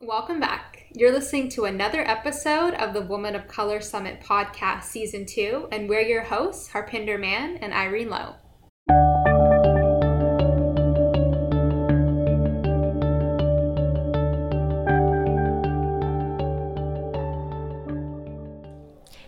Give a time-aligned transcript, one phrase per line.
[0.00, 0.84] Welcome back.
[0.94, 5.88] You're listening to another episode of the Woman of Color Summit podcast, season two, and
[5.88, 8.36] we're your hosts, Harpinder Mann and Irene Lowe.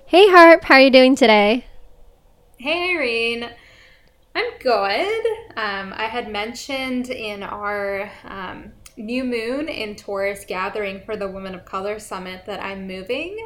[0.06, 1.66] Hey Harp, how are you doing today?
[2.58, 3.50] Hey Irene,
[4.36, 5.26] I'm good.
[5.56, 11.54] Um, I had mentioned in our um, new moon in Taurus gathering for the Women
[11.54, 13.36] of Color Summit that I'm moving.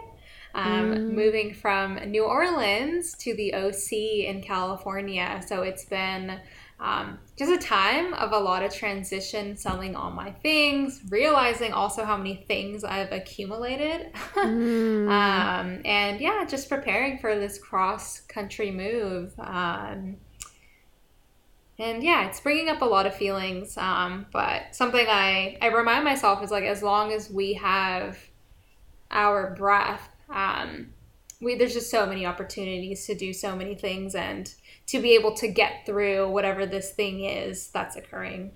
[0.54, 1.10] Um, mm.
[1.12, 5.42] Moving from New Orleans to the OC in California.
[5.44, 6.38] So it's been
[6.78, 12.04] um, just a time of a lot of transition, selling all my things, realizing also
[12.04, 14.12] how many things I've accumulated.
[14.34, 15.08] mm.
[15.08, 19.32] um, and yeah, just preparing for this cross country move.
[19.38, 20.16] Um,
[21.78, 23.76] and yeah, it's bringing up a lot of feelings.
[23.76, 28.18] Um, but something I, I remind myself is like, as long as we have
[29.10, 30.90] our breath, um,
[31.40, 34.54] we, there's just so many opportunities to do so many things and
[34.86, 38.52] to be able to get through whatever this thing is that's occurring.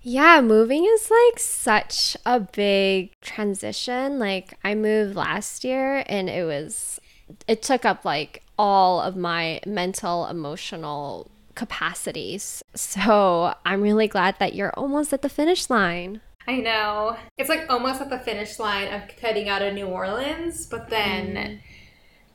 [0.00, 4.18] Yeah, moving is like such a big transition.
[4.18, 6.98] Like I moved last year and it was
[7.46, 12.62] it took up like all of my mental, emotional capacities.
[12.74, 16.20] So, I'm really glad that you're almost at the finish line.
[16.46, 17.16] I know.
[17.38, 21.36] It's like almost at the finish line of heading out of New Orleans, but then
[21.36, 21.60] mm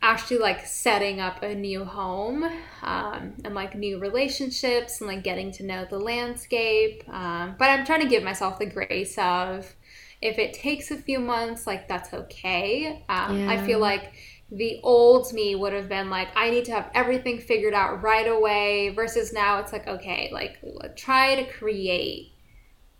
[0.02, 2.44] actually like setting up a new home
[2.84, 7.04] um, and like new relationships and like getting to know the landscape.
[7.10, 9.76] Um, but I'm trying to give myself the grace of
[10.22, 13.04] if it takes a few months, like that's okay.
[13.10, 13.52] Um, yeah.
[13.52, 14.14] I feel like
[14.52, 18.28] the old me would have been like, I need to have everything figured out right
[18.28, 20.58] away, versus now it's like, okay, like
[20.96, 22.34] try to create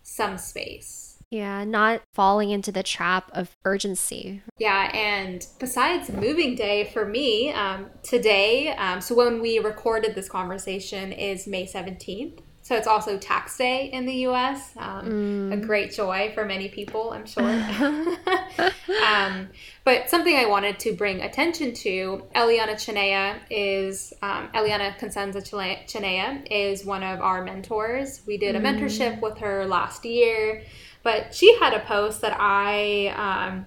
[0.04, 4.42] some space yeah, not falling into the trap of urgency.
[4.58, 10.30] Yeah, and besides moving day for me, um, today, um, so when we recorded this
[10.30, 12.40] conversation is May 17th.
[12.68, 14.74] So it's also tax day in the US.
[14.76, 15.54] Um, mm.
[15.54, 17.46] A great joy for many people, I'm sure.
[19.08, 19.48] um,
[19.86, 26.46] but something I wanted to bring attention to Eliana Chinea is, um, Eliana Consenza Chinea
[26.52, 28.24] is one of our mentors.
[28.28, 28.64] We did a mm.
[28.64, 30.62] mentorship with her last year.
[31.04, 33.66] But she had a post that I um,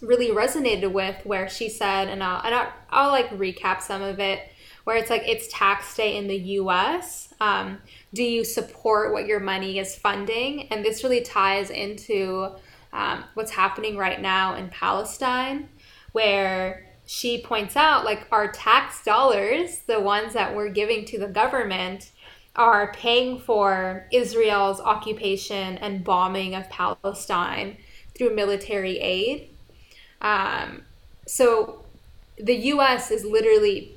[0.00, 4.20] really resonated with where she said, and I'll, and I'll, I'll, like recap some of
[4.20, 4.40] it,
[4.84, 7.34] where it's like it's tax day in the US.
[7.40, 7.78] Um,
[8.12, 10.68] do you support what your money is funding?
[10.68, 12.50] And this really ties into
[12.92, 15.68] um, what's happening right now in Palestine,
[16.12, 21.28] where she points out like our tax dollars, the ones that we're giving to the
[21.28, 22.10] government,
[22.56, 27.76] are paying for Israel's occupation and bombing of Palestine
[28.16, 29.50] through military aid.
[30.20, 30.82] Um,
[31.26, 31.84] so
[32.38, 33.94] the US is literally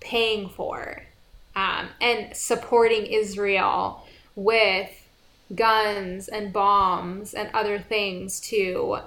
[0.00, 1.02] paying for
[1.54, 4.90] um, and supporting Israel with
[5.54, 8.98] guns and bombs and other things to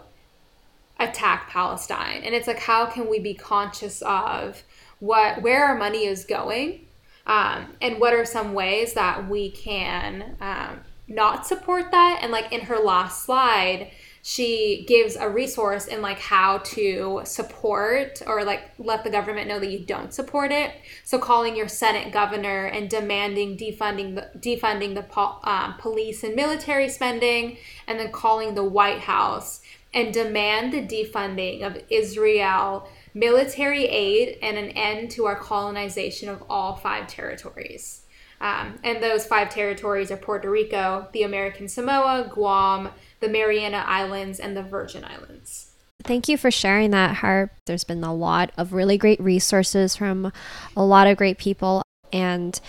[0.99, 2.21] attack Palestine.
[2.23, 4.63] And it's like, how can we be conscious of
[4.99, 6.85] what where our money is going
[7.25, 12.51] um, and what are some ways that we can um, not support that and like
[12.51, 13.91] in her last slide
[14.25, 19.59] she gives a resource in like how to support or like let the government know
[19.59, 20.71] that you don't support it
[21.03, 26.35] so calling your senate governor and demanding defunding the defunding the po- um, police and
[26.35, 27.57] military spending
[27.87, 29.61] and then calling the white house
[29.93, 36.43] and demand the defunding of israel military aid, and an end to our colonization of
[36.49, 38.01] all five territories.
[38.41, 42.89] Um, and those five territories are Puerto Rico, the American Samoa, Guam,
[43.23, 45.71] the Mariana Islands, and the Virgin Islands.
[46.03, 47.51] Thank you for sharing that, Harp.
[47.65, 50.33] There's been a lot of really great resources from
[50.75, 51.81] a lot of great people.
[52.11, 52.59] And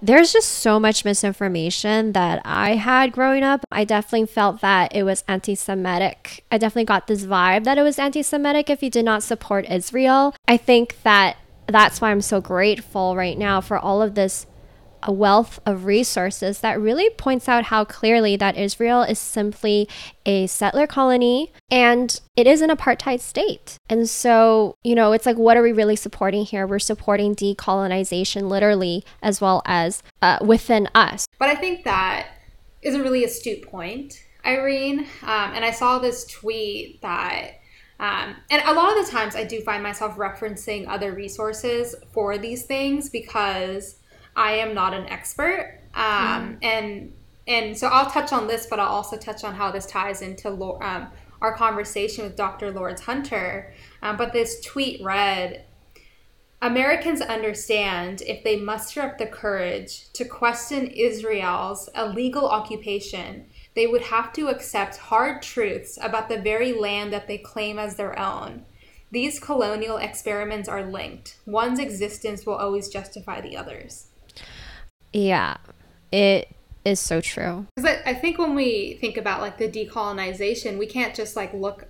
[0.00, 3.64] there's just so much misinformation that I had growing up.
[3.70, 6.44] I definitely felt that it was anti Semitic.
[6.50, 9.70] I definitely got this vibe that it was anti Semitic if you did not support
[9.70, 10.34] Israel.
[10.48, 11.36] I think that
[11.66, 14.46] that's why I'm so grateful right now for all of this
[15.02, 19.88] a wealth of resources that really points out how clearly that Israel is simply
[20.24, 23.76] a settler colony and it is an apartheid state.
[23.88, 26.66] And so, you know, it's like, what are we really supporting here?
[26.66, 31.26] We're supporting decolonization literally as well as uh, within us.
[31.38, 32.28] But I think that
[32.82, 35.00] is a really astute point, Irene.
[35.22, 37.58] Um, and I saw this tweet that.
[38.00, 42.36] Um, and a lot of the times I do find myself referencing other resources for
[42.36, 44.01] these things because
[44.36, 45.80] I am not an expert.
[45.94, 46.58] Um, mm.
[46.62, 47.12] And
[47.46, 50.48] and so I'll touch on this, but I'll also touch on how this ties into
[50.80, 51.08] um,
[51.40, 52.70] our conversation with Dr.
[52.70, 53.74] Lourdes Hunter.
[54.00, 55.64] Um, but this tweet read
[56.62, 64.02] Americans understand if they muster up the courage to question Israel's illegal occupation, they would
[64.02, 68.64] have to accept hard truths about the very land that they claim as their own.
[69.10, 71.36] These colonial experiments are linked.
[71.46, 74.06] One's existence will always justify the other's.
[75.12, 75.56] Yeah,
[76.10, 76.48] it
[76.84, 77.66] is so true.
[77.76, 81.86] Because I, think when we think about like the decolonization, we can't just like look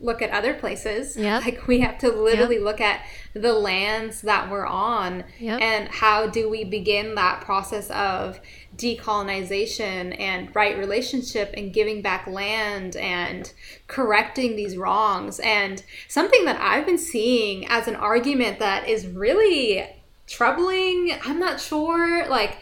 [0.00, 1.16] look at other places.
[1.16, 1.40] Yeah.
[1.44, 2.64] Like we have to literally yep.
[2.64, 3.02] look at
[3.34, 5.60] the lands that we're on yep.
[5.60, 8.40] and how do we begin that process of
[8.76, 13.52] decolonization and right relationship and giving back land and
[13.86, 15.38] correcting these wrongs.
[15.38, 19.86] And something that I've been seeing as an argument that is really
[20.26, 22.58] troubling, I'm not sure, like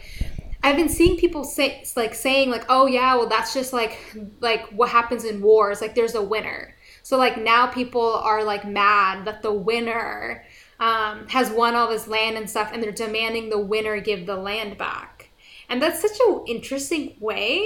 [0.65, 3.99] I've been seeing people say like saying like, "Oh yeah, well that's just like
[4.41, 5.79] like what happens in wars.
[5.79, 10.43] Like there's a winner." So like now people are like mad that the winner
[10.79, 14.35] um, has won all this land and stuff, and they're demanding the winner give the
[14.35, 15.29] land back.
[15.69, 17.63] And that's such an interesting way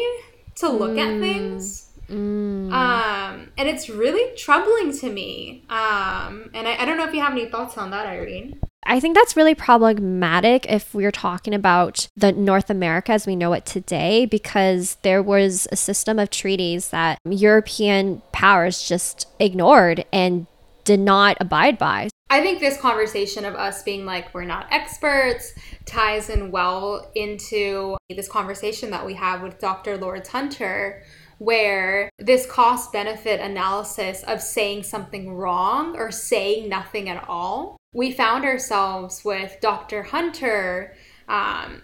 [0.56, 1.00] to look mm.
[1.00, 1.90] at things.
[2.10, 2.74] Mm.
[2.74, 5.64] Um, and it's really troubling to me.
[5.70, 8.60] Um, and I, I don't know if you have any thoughts on that, Irene.
[8.84, 13.54] I think that's really problematic if we're talking about the North America as we know
[13.54, 20.48] it today, because there was a system of treaties that European powers just ignored and
[20.86, 22.10] did not abide by.
[22.32, 25.54] I think this conversation of us being like, we're not experts,
[25.86, 29.98] ties in well into this conversation that we have with Dr.
[29.98, 31.04] Lourdes Hunter,
[31.40, 38.12] where this cost benefit analysis of saying something wrong or saying nothing at all, we
[38.12, 40.04] found ourselves with Dr.
[40.04, 40.96] Hunter
[41.28, 41.82] um,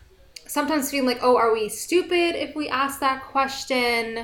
[0.48, 4.19] sometimes feeling like, oh, are we stupid if we ask that question?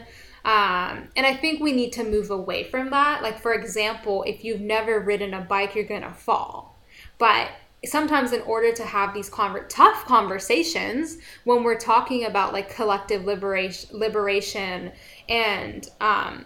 [0.46, 3.24] Um, and I think we need to move away from that.
[3.24, 6.80] Like, for example, if you've never ridden a bike, you're going to fall.
[7.18, 7.50] But
[7.86, 13.26] sometimes in order to have these conver- tough conversations when we're talking about like collective
[13.26, 14.92] liberation liberation
[15.28, 16.46] and um,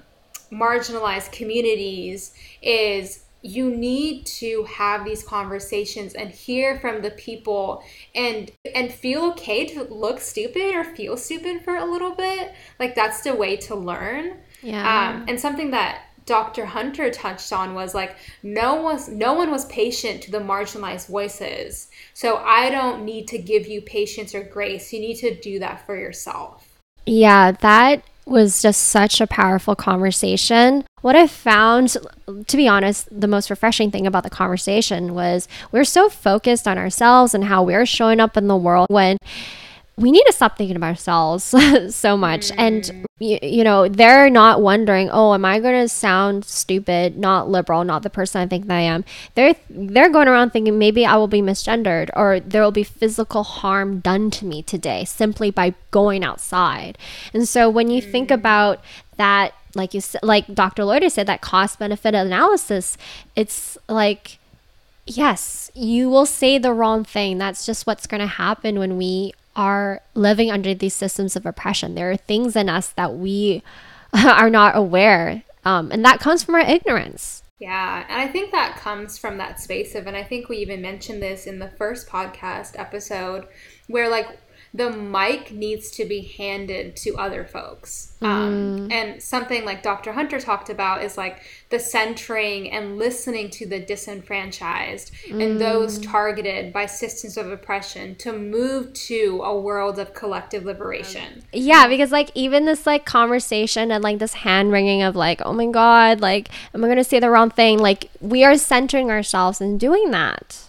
[0.50, 7.84] marginalized communities is you need to have these conversations and hear from the people
[8.16, 12.96] and and feel okay to look stupid or feel stupid for a little bit like
[12.96, 16.66] that's the way to learn yeah um, and something that Dr.
[16.66, 21.88] Hunter touched on was like no was no one was patient to the marginalized voices.
[22.16, 24.92] So I don't need to give you patience or grace.
[24.92, 26.82] You need to do that for yourself.
[27.06, 30.84] Yeah, that was just such a powerful conversation.
[31.02, 31.98] What I found,
[32.48, 36.78] to be honest, the most refreshing thing about the conversation was we're so focused on
[36.78, 39.18] ourselves and how we're showing up in the world when
[39.98, 41.44] we need to stop thinking of ourselves
[41.96, 42.50] so much.
[42.50, 42.56] Mm.
[42.58, 47.50] And, you, you know, they're not wondering, oh, am I going to sound stupid, not
[47.50, 49.06] liberal, not the person I think that I am?
[49.36, 53.44] They're, they're going around thinking maybe I will be misgendered or there will be physical
[53.44, 56.98] harm done to me today simply by going outside.
[57.34, 58.12] And so when you mm.
[58.12, 58.84] think about
[59.16, 60.84] that, like you said, like Dr.
[60.84, 62.98] Lourdes said, that cost benefit analysis,
[63.36, 64.40] it's like,
[65.06, 67.38] yes, you will say the wrong thing.
[67.38, 71.96] That's just what's going to happen when we are living under these systems of oppression.
[71.96, 73.64] There are things in us that we
[74.14, 77.44] are not aware, um, and that comes from our ignorance.
[77.60, 80.82] Yeah, and I think that comes from that space of, and I think we even
[80.82, 83.48] mentioned this in the first podcast episode,
[83.88, 84.28] where like
[84.76, 88.14] the mic needs to be handed to other folks.
[88.22, 88.80] Um, mm.
[88.86, 90.12] Um, and something like Dr.
[90.12, 95.42] Hunter talked about is like the centering and listening to the disenfranchised mm.
[95.42, 101.44] and those targeted by systems of oppression to move to a world of collective liberation.
[101.54, 105.54] Yeah, because like even this like conversation and like this hand wringing of like, oh
[105.54, 107.80] my God, like, am I going to say the wrong thing?
[107.80, 110.68] Like, we are centering ourselves and doing that.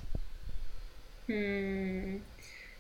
[1.26, 2.18] Hmm.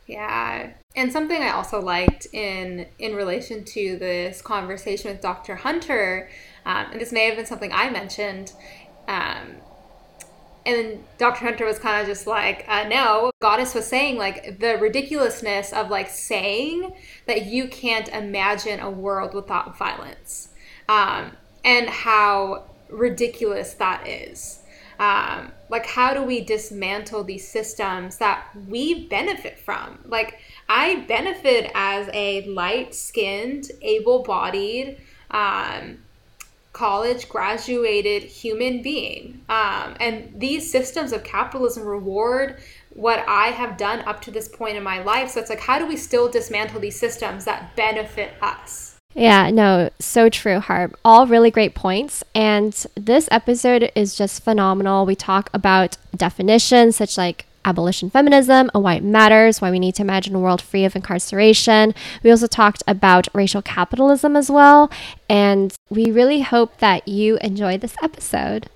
[0.06, 0.72] Yeah.
[0.96, 5.54] And something I also liked in in relation to this conversation with Dr.
[5.54, 6.30] Hunter,
[6.64, 8.52] um, and this may have been something I mentioned,
[9.06, 9.56] um,
[10.64, 11.44] and Dr.
[11.44, 15.90] Hunter was kind of just like, uh, no, Goddess was saying like the ridiculousness of
[15.90, 16.92] like saying
[17.26, 20.48] that you can't imagine a world without violence,
[20.88, 24.62] um, and how ridiculous that is.
[24.98, 29.98] Um, like, how do we dismantle these systems that we benefit from?
[30.06, 34.98] Like, I benefit as a light skinned, able bodied,
[35.30, 35.98] um,
[36.72, 39.40] college graduated human being.
[39.48, 44.76] Um, and these systems of capitalism reward what I have done up to this point
[44.76, 45.30] in my life.
[45.30, 48.96] So it's like, how do we still dismantle these systems that benefit us?
[49.14, 50.98] Yeah, no, so true, Harp.
[51.02, 52.22] All really great points.
[52.34, 55.06] And this episode is just phenomenal.
[55.06, 59.94] We talk about definitions such like abolition feminism and why it matters, why we need
[59.96, 61.94] to imagine a world free of incarceration.
[62.22, 64.90] We also talked about racial capitalism as well.
[65.28, 68.70] And we really hope that you enjoy this episode.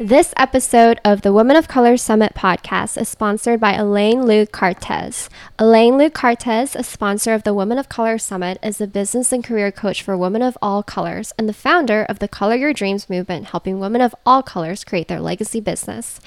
[0.00, 5.28] This episode of the Women of Color Summit podcast is sponsored by Elaine Lou Cartas.
[5.58, 9.44] Elaine Lou Cartas, a sponsor of the Women of Color Summit, is a business and
[9.44, 13.10] career coach for women of all colors and the founder of the Color Your Dreams
[13.10, 16.18] movement, helping women of all colors create their legacy business.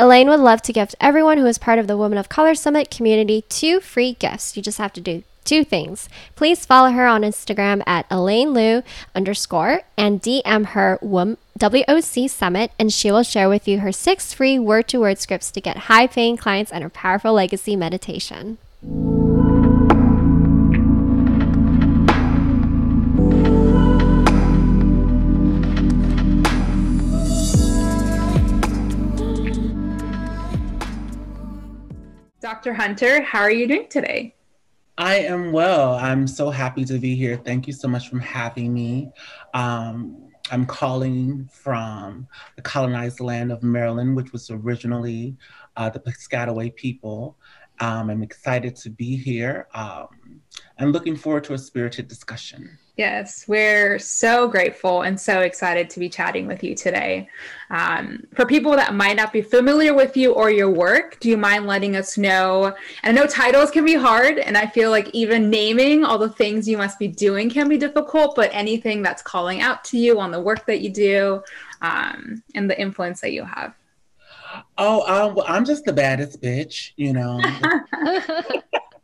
[0.00, 2.90] Elaine would love to gift everyone who is part of the Women of Color Summit
[2.90, 4.56] community two free gifts.
[4.56, 6.08] You just have to do two things.
[6.36, 8.82] Please follow her on Instagram at Elaine Lou
[9.14, 14.58] underscore and DM her WOC Summit, and she will share with you her six free
[14.58, 18.58] word to word scripts to get high paying clients and her powerful legacy meditation.
[32.40, 32.74] Dr.
[32.74, 34.34] Hunter, how are you doing today?
[35.00, 35.94] I am well.
[35.94, 37.38] I'm so happy to be here.
[37.38, 39.10] Thank you so much for having me.
[39.54, 45.38] Um, I'm calling from the colonized land of Maryland, which was originally
[45.78, 47.38] uh, the Piscataway people.
[47.80, 50.42] Um, I'm excited to be here um,
[50.76, 52.78] and looking forward to a spirited discussion.
[53.00, 57.30] Yes, we're so grateful and so excited to be chatting with you today.
[57.70, 61.38] Um, for people that might not be familiar with you or your work, do you
[61.38, 62.66] mind letting us know?
[63.02, 66.28] And I know titles can be hard, and I feel like even naming all the
[66.28, 70.20] things you must be doing can be difficult, but anything that's calling out to you
[70.20, 71.42] on the work that you do
[71.80, 73.74] um, and the influence that you have.
[74.76, 77.40] Oh, um, well, I'm just the baddest bitch, you know.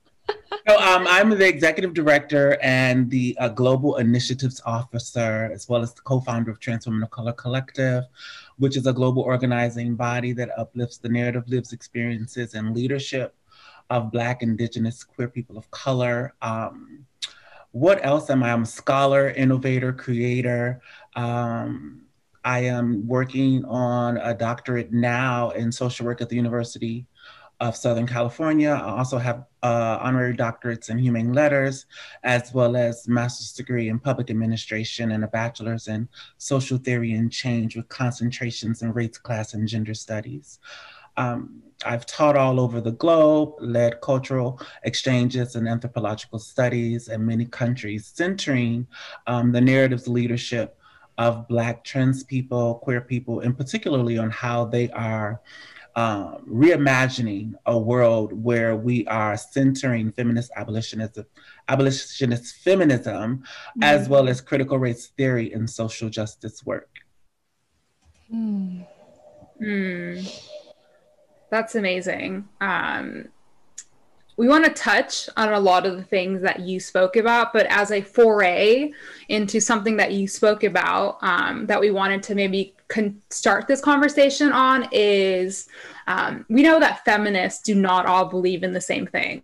[0.69, 5.95] so um, I'm the executive director and the uh, global initiatives officer, as well as
[5.95, 8.05] the co-founder of Trans Women of Color Collective,
[8.59, 13.35] which is a global organizing body that uplifts the narrative, lives, experiences, and leadership
[13.91, 16.35] of Black, Indigenous, queer people of color.
[16.43, 17.07] Um,
[17.73, 18.53] what else am I?
[18.53, 20.81] I'm a scholar, innovator, creator.
[21.15, 22.03] Um,
[22.45, 27.07] I am working on a doctorate now in social work at the University
[27.61, 28.71] of Southern California.
[28.71, 31.87] I also have uh, honorary doctorates in humane letters,
[32.23, 36.09] as well as master's degree in public administration and a bachelor's in
[36.39, 40.59] social theory and change with concentrations in race, class, and gender studies.
[41.17, 47.47] Um, I've taught all over the globe, led cultural exchanges and anthropological studies in many
[47.47, 48.87] countries, centering
[49.27, 50.79] um, the narrative's leadership
[51.19, 55.41] of Black trans people, queer people, and particularly on how they are
[55.97, 61.25] um, reimagining a world where we are centering feminist abolitionism,
[61.69, 63.83] abolitionist feminism, mm-hmm.
[63.83, 66.91] as well as critical race theory and social justice work.
[68.31, 68.83] Hmm.
[71.51, 72.47] That's amazing.
[72.61, 73.29] Um,
[74.37, 77.67] we want to touch on a lot of the things that you spoke about, but
[77.67, 78.93] as a foray
[79.29, 83.81] into something that you spoke about um, that we wanted to maybe con- start this
[83.81, 85.69] conversation on is
[86.07, 89.43] um, we know that feminists do not all believe in the same thing.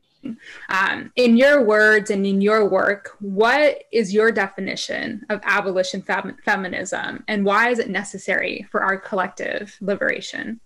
[0.69, 6.37] Um, in your words and in your work, what is your definition of abolition fem-
[6.45, 10.61] feminism and why is it necessary for our collective liberation?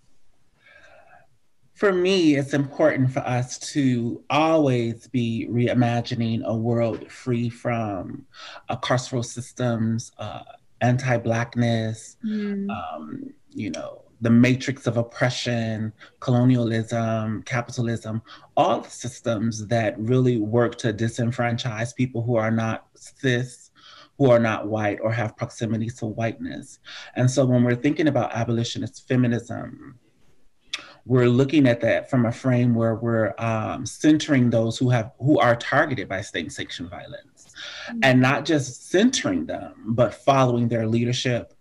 [1.77, 8.25] For me, it's important for us to always be reimagining a world free from
[8.71, 10.41] uh, carceral systems, uh,
[10.81, 12.67] anti-blackness, mm.
[12.71, 18.23] um, you know, the matrix of oppression, colonialism, capitalism,
[18.57, 23.71] all the systems that really work to disenfranchise people who are not cis,
[24.17, 26.79] who are not white or have proximity to whiteness.
[27.17, 29.99] And so when we're thinking about abolitionist feminism,
[31.07, 35.39] we're looking at that from a frame where we're um, centering those who have who
[35.39, 37.55] are targeted by state sanctioned violence
[37.89, 38.01] mm-hmm.
[38.03, 41.55] and not just centering them but following their leadership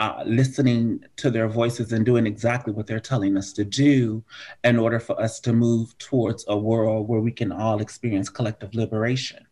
[0.00, 4.24] uh, listening to their voices and doing exactly what they're telling us to do
[4.64, 8.74] in order for us to move towards a world where we can all experience collective
[8.74, 9.46] liberation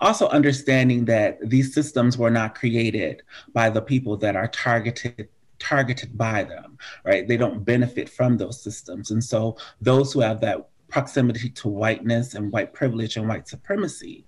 [0.00, 3.22] also understanding that these systems were not created
[3.52, 5.28] by the people that are targeted
[5.60, 7.28] targeted by them, right?
[7.28, 9.10] They don't benefit from those systems.
[9.10, 14.26] And so those who have that proximity to whiteness and white privilege and white supremacy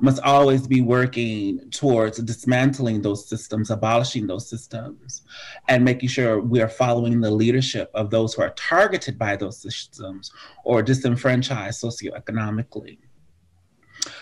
[0.00, 5.22] must always be working towards dismantling those systems, abolishing those systems,
[5.68, 9.58] and making sure we are following the leadership of those who are targeted by those
[9.60, 10.30] systems
[10.64, 12.98] or disenfranchised socioeconomically.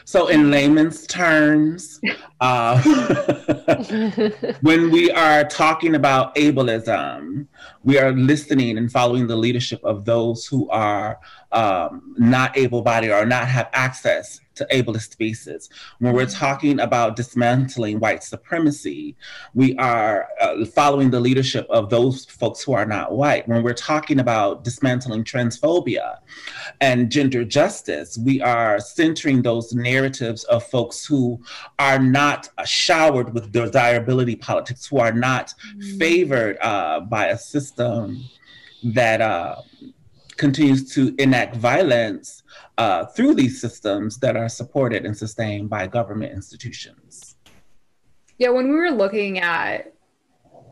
[0.05, 2.01] So, in layman's terms,
[2.41, 2.81] uh,
[4.61, 7.47] when we are talking about ableism,
[7.83, 11.19] we are listening and following the leadership of those who are
[11.53, 15.69] um, not able bodied or not have access to ableist spaces.
[15.99, 19.17] When we're talking about dismantling white supremacy,
[19.55, 23.47] we are uh, following the leadership of those folks who are not white.
[23.49, 26.19] When we're talking about dismantling transphobia
[26.81, 31.41] and gender justice, we are centering those narratives of folks who
[31.79, 35.99] are not showered with desirability politics, who are not mm.
[35.99, 38.23] favored uh, by a system
[38.83, 39.57] that uh,
[40.37, 42.43] continues to enact violence
[42.79, 47.37] uh, through these systems that are supported and sustained by government institutions.
[48.39, 49.93] Yeah, when we were looking at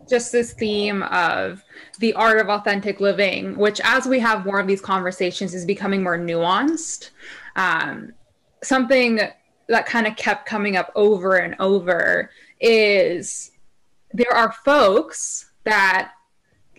[0.09, 1.63] just this theme of
[2.01, 6.03] the art of authentic living, which as we have more of these conversations is becoming
[6.03, 7.11] more nuanced,
[7.57, 8.13] um,
[8.63, 9.21] something
[9.69, 13.53] that kind of kept coming up over and over is
[14.13, 16.13] there are folks that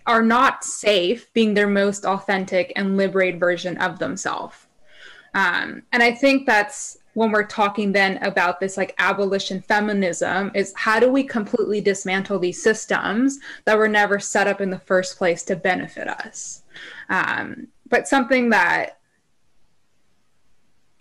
[0.08, 4.68] are not safe being their most authentic and liberated version of themselves.
[5.34, 10.74] Um, and I think that's when we're talking then about this like abolition feminism is
[10.76, 15.18] how do we completely dismantle these systems that were never set up in the first
[15.18, 16.64] place to benefit us
[17.10, 19.00] um, but something that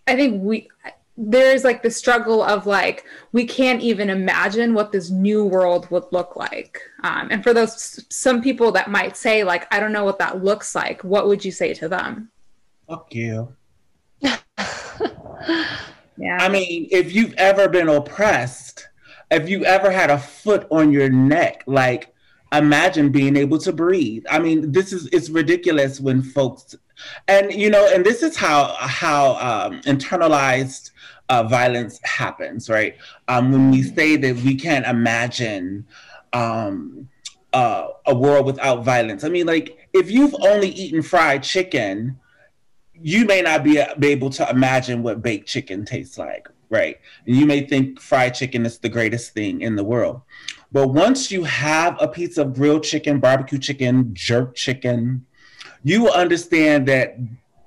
[0.06, 0.68] i think we
[1.16, 6.04] there's like the struggle of like we can't even imagine what this new world would
[6.12, 6.80] look like.
[7.02, 10.42] Um, and for those some people that might say like i don't know what that
[10.42, 12.30] looks like what would you say to them?
[12.88, 13.54] Fuck you.
[16.16, 16.36] Yeah.
[16.38, 18.86] I mean if you've ever been oppressed
[19.30, 22.14] if you ever had a foot on your neck like
[22.52, 24.24] imagine being able to breathe.
[24.28, 26.76] I mean this is it's ridiculous when folks
[27.28, 30.90] and you know and this is how how um, internalized
[31.30, 32.96] uh, violence happens, right?
[33.28, 35.86] Um, when we say that we can't imagine
[36.32, 37.08] um,
[37.52, 39.22] uh, a world without violence.
[39.22, 42.18] I mean, like, if you've only eaten fried chicken,
[42.92, 46.98] you may not be, be able to imagine what baked chicken tastes like, right?
[47.26, 50.22] And you may think fried chicken is the greatest thing in the world.
[50.72, 55.24] But once you have a piece of grilled chicken, barbecue chicken, jerk chicken,
[55.84, 57.16] you will understand that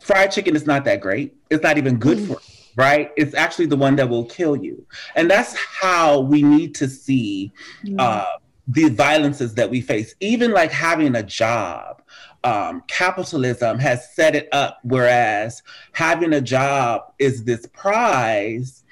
[0.02, 1.34] fried chicken is not that great.
[1.50, 2.28] It's not even good mm.
[2.28, 3.12] for you right?
[3.18, 4.86] It's actually the one that will kill you.
[5.16, 7.52] And that's how we need to see
[8.00, 8.26] uh,
[8.68, 12.02] the violences that we face, even like having a job.
[12.46, 18.84] Um, capitalism has set it up, whereas having a job is this prize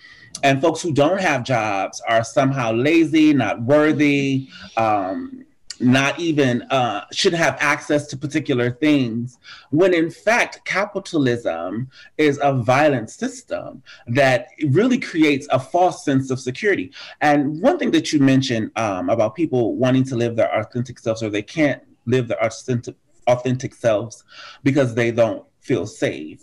[0.43, 5.45] and folks who don't have jobs are somehow lazy, not worthy, um,
[5.81, 9.37] not even uh, should have access to particular things,
[9.69, 16.39] when in fact, capitalism is a violent system that really creates a false sense of
[16.39, 16.91] security.
[17.21, 21.23] And one thing that you mentioned um, about people wanting to live their authentic selves
[21.23, 22.95] or they can't live their authentic,
[23.27, 24.23] authentic selves
[24.63, 26.41] because they don't feel safe.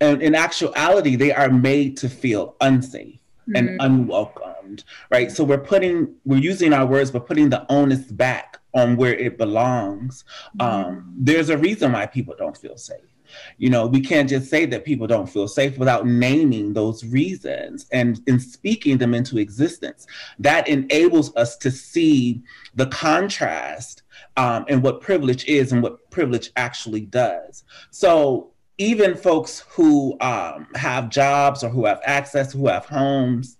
[0.00, 3.56] And in actuality, they are made to feel unsafe mm-hmm.
[3.56, 5.30] and unwelcomed, right?
[5.30, 9.38] So we're putting, we're using our words, but putting the onus back on where it
[9.38, 10.24] belongs.
[10.58, 10.60] Mm-hmm.
[10.60, 13.00] Um, there's a reason why people don't feel safe.
[13.58, 17.86] You know, we can't just say that people don't feel safe without naming those reasons
[17.92, 20.06] and in speaking them into existence.
[20.38, 22.42] That enables us to see
[22.74, 24.02] the contrast
[24.36, 27.64] um, and what privilege is and what privilege actually does.
[27.90, 33.56] So even folks who um, have jobs or who have access, who have homes,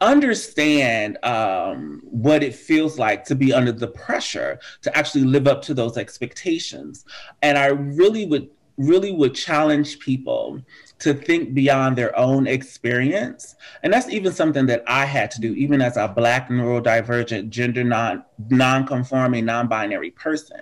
[0.00, 5.62] understand um, what it feels like to be under the pressure to actually live up
[5.62, 7.04] to those expectations.
[7.42, 10.60] And I really would really would challenge people
[10.98, 13.54] to think beyond their own experience.
[13.82, 17.84] And that's even something that I had to do, even as a Black neurodivergent, gender
[17.84, 20.60] non non-conforming, non-binary person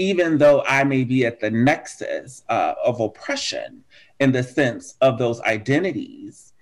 [0.00, 3.84] even though I may be at the nexus uh, of oppression
[4.18, 6.54] in the sense of those identities,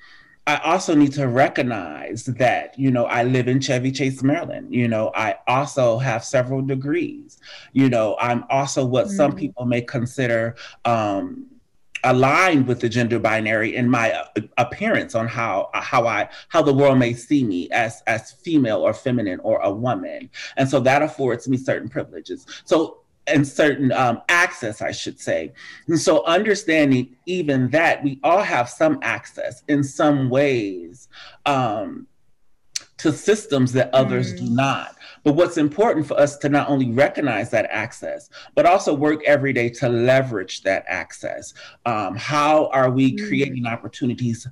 [0.49, 4.75] I also need to recognize that, you know, I live in Chevy Chase, Maryland.
[4.75, 7.39] You know, I also have several degrees.
[7.73, 9.17] You know, I'm also what mm-hmm.
[9.17, 11.47] some people may consider um,
[12.03, 16.75] aligned with the gender binary in my uh, appearance on how how I how the
[16.75, 21.03] world may see me as as female or feminine or a woman, and so that
[21.03, 22.47] affords me certain privileges.
[22.65, 25.53] So and certain um, access, I should say.
[25.87, 31.09] And so, understanding even that we all have some access in some ways
[31.47, 32.07] um,
[32.99, 34.39] to systems that others mm.
[34.39, 34.97] do not.
[35.25, 39.53] But what's important for us to not only recognize that access, but also work every
[39.53, 41.55] day to leverage that access.
[41.87, 43.27] Um, how are we mm.
[43.27, 44.47] creating opportunities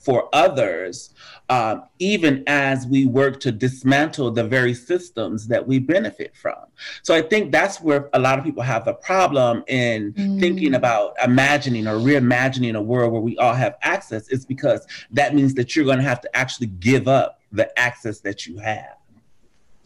[0.00, 1.14] for others,
[1.50, 6.56] um, even as we work to dismantle the very systems that we benefit from.
[7.02, 10.40] So I think that's where a lot of people have a problem in mm.
[10.40, 15.34] thinking about imagining or reimagining a world where we all have access, is because that
[15.34, 18.96] means that you're going to have to actually give up the access that you have.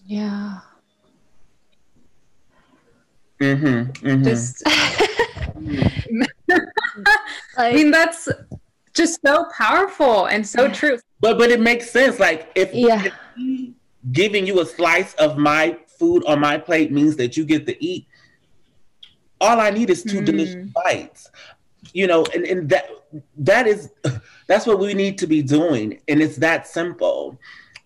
[0.07, 0.61] Yeah.
[3.40, 4.07] Mm-hmm.
[4.07, 4.22] mm-hmm.
[4.22, 4.62] Just.
[7.57, 8.29] I mean, that's
[8.94, 10.98] just so powerful and so true.
[11.20, 12.18] But but it makes sense.
[12.18, 13.04] Like if, yeah.
[13.04, 13.74] if
[14.12, 17.85] giving you a slice of my food on my plate means that you get to
[17.85, 18.07] eat,
[19.40, 20.26] all I need is two mm.
[20.26, 21.30] delicious bites.
[21.92, 22.88] You know, and, and that
[23.38, 23.90] that is
[24.46, 26.00] that's what we need to be doing.
[26.09, 27.38] And it's that simple.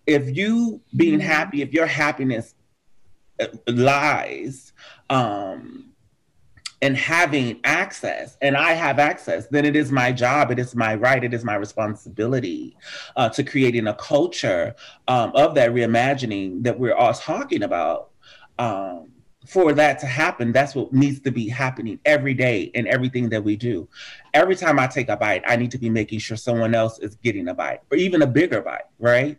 [0.05, 1.23] If you being mm.
[1.23, 2.55] happy, if your happiness
[3.39, 4.73] uh, lies
[5.09, 5.88] um
[6.81, 10.95] and having access and i have access then it is my job it is my
[10.95, 12.75] right it is my responsibility
[13.15, 14.75] uh, to creating a culture
[15.07, 18.11] um, of that reimagining that we're all talking about
[18.59, 19.09] um,
[19.45, 20.51] for that to happen.
[20.51, 23.87] That's what needs to be happening every day in everything that we do.
[24.33, 27.15] Every time i take a bite i need to be making sure someone else is
[27.15, 29.37] getting a bite or even a bigger bite right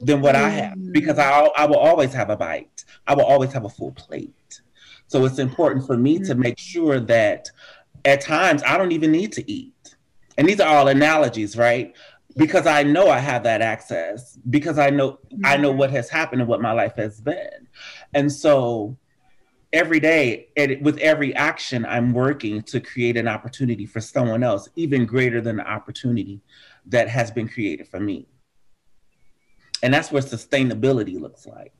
[0.00, 0.38] than what mm.
[0.38, 2.84] i have because I, I will always have a bite.
[3.06, 4.62] I will always have a full plate
[5.10, 6.26] so it's important for me mm-hmm.
[6.26, 7.50] to make sure that
[8.04, 9.96] at times I don't even need to eat.
[10.38, 11.96] And these are all analogies, right?
[12.36, 15.44] Because I know I have that access, because I know mm-hmm.
[15.44, 17.66] I know what has happened and what my life has been.
[18.14, 18.96] And so
[19.72, 24.68] every day it, with every action i'm working to create an opportunity for someone else
[24.74, 26.40] even greater than the opportunity
[26.84, 28.26] that has been created for me
[29.84, 31.72] and that's what sustainability looks like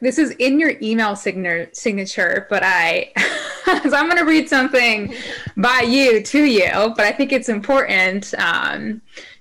[0.00, 3.12] this is in your email signature, but I,
[3.64, 5.14] so I'm going to read something
[5.56, 9.00] by you to you, but I think it's important because um,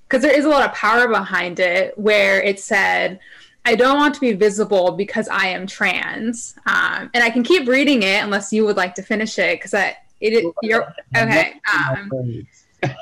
[0.10, 3.20] there is a lot of power behind it where it said,
[3.66, 6.56] I don't want to be visible because I am trans.
[6.68, 9.74] Um, and I can keep reading it unless you would like to finish it because
[9.74, 11.56] I, it, you're, okay.
[11.74, 12.12] Um,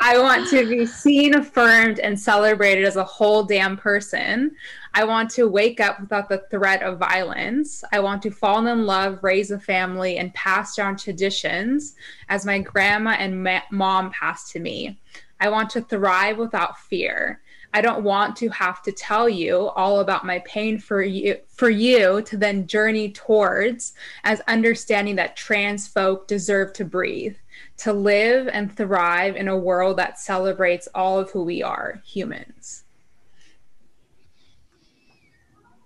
[0.00, 4.54] I want to be seen, affirmed, and celebrated as a whole damn person.
[4.94, 7.84] I want to wake up without the threat of violence.
[7.92, 11.94] I want to fall in love, raise a family, and pass down traditions
[12.28, 14.98] as my grandma and ma- mom passed to me.
[15.40, 17.40] I want to thrive without fear.
[17.74, 21.68] I don't want to have to tell you all about my pain for you for
[21.68, 23.92] you to then journey towards
[24.24, 27.36] as understanding that trans folk deserve to breathe,
[27.78, 32.84] to live and thrive in a world that celebrates all of who we are, humans.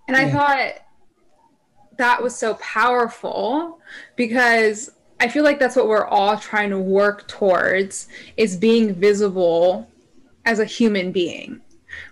[0.07, 0.73] And I thought
[1.97, 3.79] that was so powerful
[4.15, 9.87] because I feel like that's what we're all trying to work towards is being visible
[10.45, 11.61] as a human being.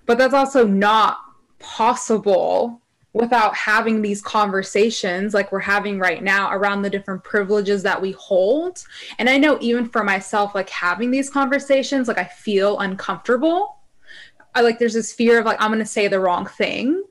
[0.05, 1.19] But that's also not
[1.59, 2.80] possible
[3.13, 8.11] without having these conversations like we're having right now around the different privileges that we
[8.13, 8.83] hold.
[9.19, 13.77] And I know even for myself like having these conversations like I feel uncomfortable.
[14.55, 17.03] I like there's this fear of like I'm going to say the wrong thing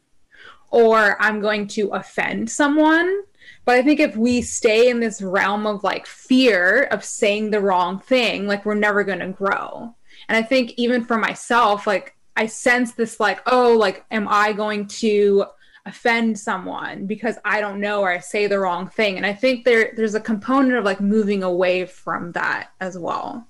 [0.71, 3.23] or I'm going to offend someone.
[3.67, 7.61] But I think if we stay in this realm of like fear of saying the
[7.61, 9.95] wrong thing, like we're never going to grow.
[10.29, 14.53] And I think even for myself, like I sense this like, oh, like, am I
[14.53, 15.45] going to
[15.87, 19.17] offend someone because I don't know or I say the wrong thing?
[19.17, 23.47] And I think there there's a component of like moving away from that as well.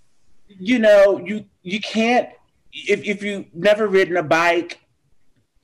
[0.48, 2.28] You know, you you can't
[2.72, 4.80] if if you've never ridden a bike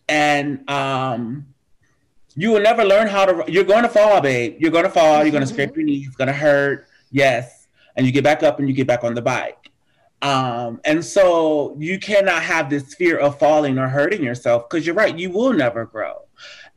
[0.09, 1.47] and um,
[2.35, 3.51] you will never learn how to.
[3.51, 4.57] You're going to fall, babe.
[4.59, 5.23] You're going to fall.
[5.23, 6.87] You're going to scrape your knee It's going to hurt.
[7.11, 9.71] Yes, and you get back up and you get back on the bike.
[10.23, 14.95] Um, and so you cannot have this fear of falling or hurting yourself because you're
[14.95, 15.17] right.
[15.17, 16.23] You will never grow.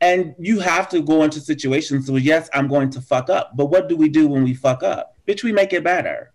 [0.00, 3.56] And you have to go into situations where, yes, I'm going to fuck up.
[3.56, 5.16] But what do we do when we fuck up?
[5.26, 6.32] Bitch, we make it better.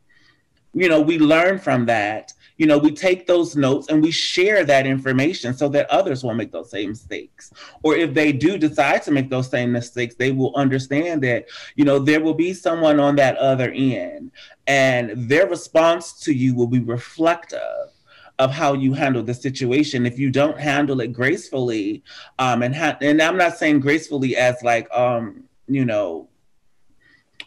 [0.74, 4.64] You know, we learn from that you know, we take those notes and we share
[4.64, 7.52] that information so that others won't make those same mistakes.
[7.84, 11.84] Or if they do decide to make those same mistakes, they will understand that, you
[11.84, 14.32] know, there will be someone on that other end
[14.68, 17.60] and their response to you will be reflective
[18.40, 20.06] of how you handle the situation.
[20.06, 22.04] If you don't handle it gracefully,
[22.40, 26.28] um, and ha- and I'm not saying gracefully as like um, you know,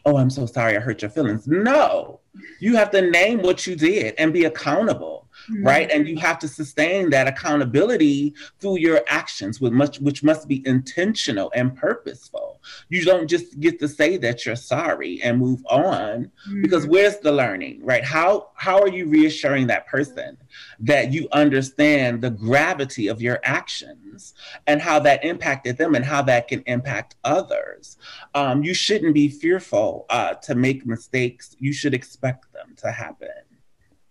[0.05, 1.47] oh, I'm so sorry I hurt your feelings.
[1.47, 2.21] No,
[2.61, 5.67] you have to name what you did and be accountable mm-hmm.
[5.67, 5.91] right?
[5.91, 10.67] And you have to sustain that accountability through your actions, with much which must be
[10.67, 12.61] intentional and purposeful.
[12.89, 16.63] You don't just get to say that you're sorry and move on mm-hmm.
[16.63, 18.05] because where's the learning, right?
[18.05, 20.37] How how are you reassuring that person
[20.81, 24.35] that you understand the gravity of your actions
[24.67, 27.97] and how that impacted them and how that can impact others?
[28.35, 31.57] Um, you shouldn't be fearful uh, to make mistakes.
[31.59, 33.29] You should expect them to happen.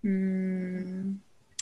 [0.06, 1.17] Mm.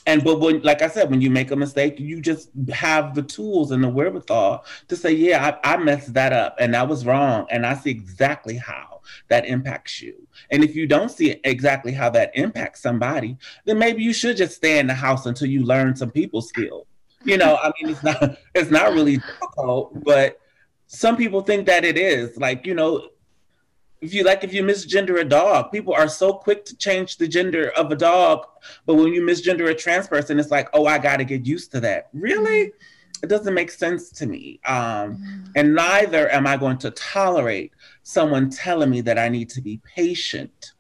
[0.06, 3.24] And but when, like I said, when you make a mistake, you just have the
[3.24, 7.06] tools and the wherewithal to say, "Yeah, I, I messed that up, and that was
[7.06, 11.92] wrong, and I see exactly how that impacts you." And if you don't see exactly
[11.92, 15.64] how that impacts somebody, then maybe you should just stay in the house until you
[15.64, 16.86] learn some people skills.
[17.24, 20.40] You know, I mean, it's not it's not really difficult, but
[20.88, 22.38] some people think that it is.
[22.38, 23.10] Like, you know,
[24.06, 27.28] if you like if you misgender a dog people are so quick to change the
[27.28, 28.46] gender of a dog
[28.86, 31.72] but when you misgender a trans person it's like oh i got to get used
[31.72, 32.72] to that really
[33.24, 35.52] it doesn't make sense to me um, mm.
[35.56, 37.72] and neither am i going to tolerate
[38.04, 40.74] someone telling me that i need to be patient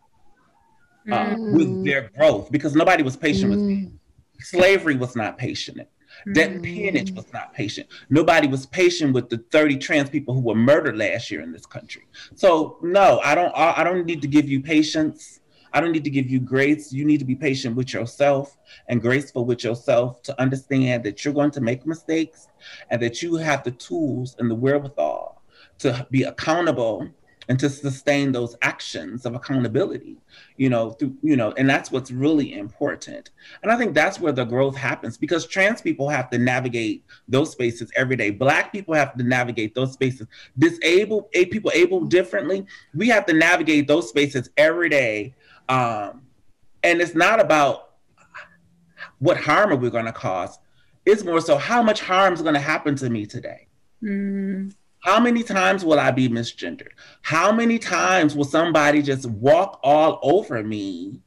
[1.11, 1.53] uh, mm.
[1.57, 3.55] with their growth because nobody was patient mm.
[3.55, 3.91] with me mm.
[4.39, 5.87] slavery was not patient
[6.27, 6.63] that mm.
[6.63, 7.87] peonage was not patient.
[8.09, 11.65] Nobody was patient with the 30 trans people who were murdered last year in this
[11.65, 12.03] country.
[12.35, 15.41] So no, I don't I don't need to give you patience.
[15.73, 16.93] I don't need to give you grace.
[16.93, 18.57] You need to be patient with yourself
[18.87, 22.47] and graceful with yourself to understand that you're going to make mistakes
[22.89, 25.43] and that you have the tools and the wherewithal
[25.79, 27.09] to be accountable
[27.47, 30.17] and to sustain those actions of accountability
[30.57, 33.29] you know through you know and that's what's really important.
[33.63, 37.51] And i think that's where the growth happens because trans people have to navigate those
[37.51, 38.29] spaces every day.
[38.31, 40.27] Black people have to navigate those spaces.
[40.57, 45.35] Disabled people able differently we have to navigate those spaces every day.
[45.69, 46.21] Um,
[46.83, 47.91] and it's not about
[49.19, 50.59] what harm are we going to cause.
[51.05, 53.67] It's more so how much harm is going to happen to me today.
[54.03, 54.73] Mm.
[55.05, 56.93] How many times will I be misgendered?
[57.21, 61.21] How many times will somebody just walk all over me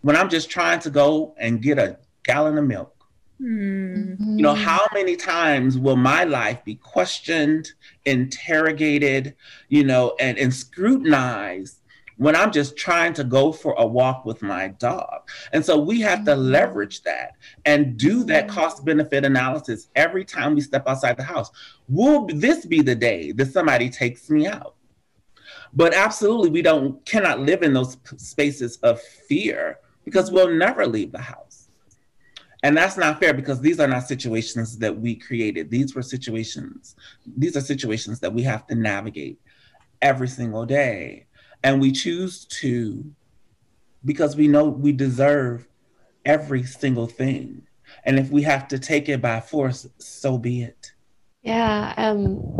[0.00, 3.06] when I'm just trying to go and get a gallon of milk?
[3.40, 4.38] Mm-hmm.
[4.38, 7.70] You know, how many times will my life be questioned,
[8.04, 9.36] interrogated,
[9.68, 11.78] you know, and, and scrutinized
[12.16, 15.28] when I'm just trying to go for a walk with my dog.
[15.52, 16.52] And so we have to mm-hmm.
[16.52, 18.54] leverage that and do that mm-hmm.
[18.54, 21.50] cost benefit analysis every time we step outside the house.
[21.88, 24.74] Will this be the day that somebody takes me out?
[25.74, 31.12] But absolutely, we don't cannot live in those spaces of fear because we'll never leave
[31.12, 31.68] the house.
[32.62, 35.70] And that's not fair because these are not situations that we created.
[35.70, 36.94] These were situations,
[37.36, 39.40] these are situations that we have to navigate
[40.00, 41.26] every single day.
[41.64, 43.04] And we choose to
[44.04, 45.68] because we know we deserve
[46.24, 47.62] every single thing.
[48.04, 50.92] And if we have to take it by force, so be it.
[51.42, 52.58] Yeah, um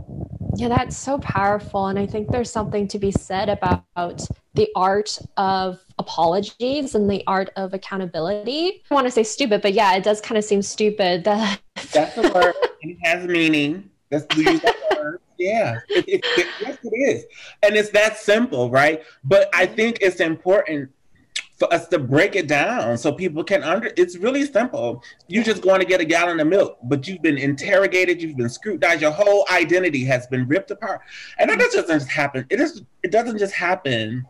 [0.56, 4.20] yeah, that's so powerful and I think there's something to be said about
[4.54, 8.82] the art of apologies and the art of accountability.
[8.90, 11.60] I want to say stupid, but yeah, it does kind of seem stupid that
[11.92, 12.54] That's a word.
[12.82, 13.88] it has meaning.
[14.10, 15.20] That's we use that word.
[15.42, 17.24] Yeah, it, it, it, yes, it is.
[17.62, 19.02] And it's that simple, right?
[19.24, 20.90] But I think it's important
[21.62, 25.62] for us to break it down so people can under it's really simple you're just
[25.62, 29.12] going to get a gallon of milk but you've been interrogated you've been scrutinized your
[29.12, 31.00] whole identity has been ripped apart
[31.38, 34.26] and that doesn't just happen it is it doesn't just happen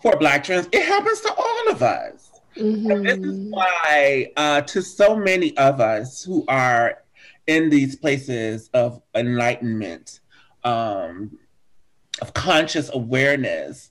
[0.00, 2.90] for black trans it happens to all of us mm-hmm.
[2.90, 3.50] and this is mm-hmm.
[3.50, 7.02] why uh, to so many of us who are
[7.50, 10.20] in these places of enlightenment,
[10.62, 11.36] um,
[12.22, 13.90] of conscious awareness.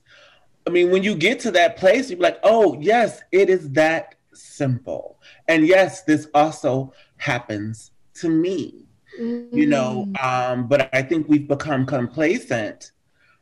[0.66, 4.14] I mean, when you get to that place, you're like, oh, yes, it is that
[4.32, 5.20] simple.
[5.46, 8.86] And yes, this also happens to me,
[9.20, 9.54] mm-hmm.
[9.54, 10.24] you know, mm.
[10.24, 12.92] um, but I think we've become complacent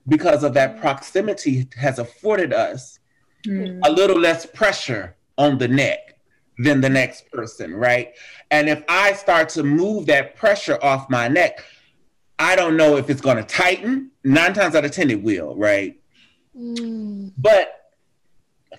[0.08, 2.98] because of that proximity has afforded us
[3.46, 3.78] mm-hmm.
[3.84, 6.17] a little less pressure on the neck
[6.58, 8.14] than the next person, right?
[8.50, 11.64] And if I start to move that pressure off my neck,
[12.38, 14.10] I don't know if it's going to tighten.
[14.24, 16.00] Nine times out of 10, it will, right?
[16.56, 17.32] Mm.
[17.38, 17.92] But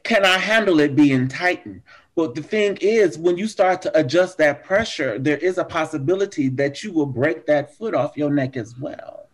[0.03, 1.81] can I handle it being tightened?
[2.15, 6.49] Well, the thing is, when you start to adjust that pressure, there is a possibility
[6.49, 9.29] that you will break that foot off your neck as well.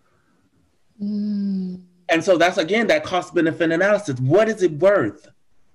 [1.02, 1.82] Mm.
[2.10, 4.20] And so that's again that cost benefit analysis.
[4.20, 5.28] What is it worth?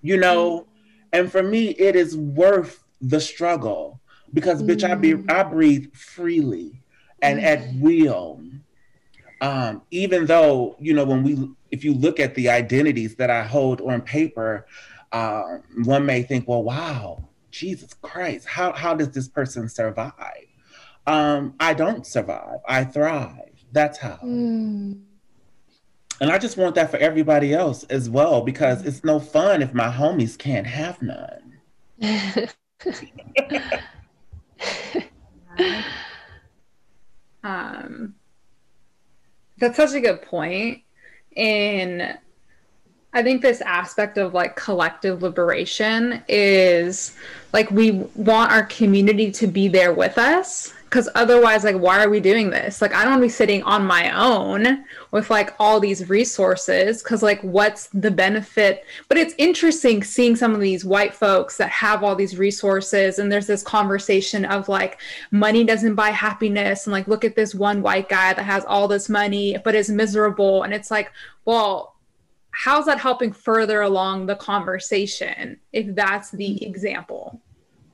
[0.03, 0.67] You know, mm.
[1.13, 4.01] And for me, it is worth the struggle
[4.33, 4.69] because, mm.
[4.69, 5.31] bitch, I, be, mm.
[5.31, 6.83] I breathe freely
[7.23, 7.45] and mm.
[7.45, 8.41] at will.
[9.41, 13.43] um, even though you know when we if you look at the identities that i
[13.43, 14.67] hold on paper
[15.13, 15.43] uh,
[15.85, 20.13] one may think well wow jesus christ how, how does this person survive
[21.07, 25.01] um, i don't survive i thrive that's how mm.
[26.21, 29.75] And i just want that for everybody else as well because it's no fun if
[29.75, 31.59] my homies can't have none.
[37.43, 38.15] Um
[39.61, 40.83] that's such a good point.
[41.37, 42.19] And
[43.13, 47.17] I think this aspect of like collective liberation is
[47.53, 52.11] like we want our community to be there with us because otherwise like why are
[52.11, 52.83] we doing this?
[52.83, 57.03] Like i don't want to be sitting on my own with like all these resources
[57.03, 58.85] because like what's the benefit?
[59.09, 63.31] But it's interesting seeing some of these white folks that have all these resources and
[63.31, 65.01] there's this conversation of like
[65.31, 68.89] money doesn't buy happiness and like look at this one white guy that has all
[68.89, 70.65] this money but is miserable.
[70.65, 71.13] And it's like
[71.45, 71.95] well
[72.51, 76.65] how's that helping further along the conversation if that's the mm-hmm.
[76.65, 77.41] example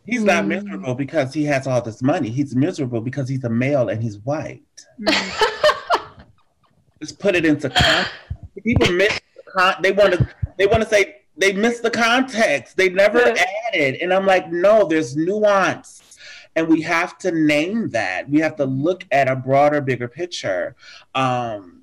[0.07, 0.49] He's not mm.
[0.49, 2.31] miserable because he has all this money.
[2.31, 4.63] He's miserable because he's a male and he's white.
[5.01, 5.53] Mm.
[7.01, 8.13] Just put it into context.
[8.65, 9.21] People miss.
[9.55, 10.29] The they want to.
[10.57, 12.77] They want to say they miss the context.
[12.77, 14.87] They never added, and I'm like, no.
[14.87, 16.19] There's nuance,
[16.55, 18.31] and we have to name that.
[18.31, 20.75] We have to look at a broader, bigger picture.
[21.15, 21.83] Um,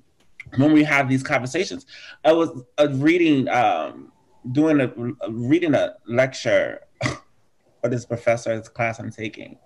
[0.56, 1.86] when we have these conversations,
[2.24, 4.12] I was uh, reading, um,
[4.50, 6.80] doing a reading a lecture
[7.84, 9.58] or this professor, this class I'm taking.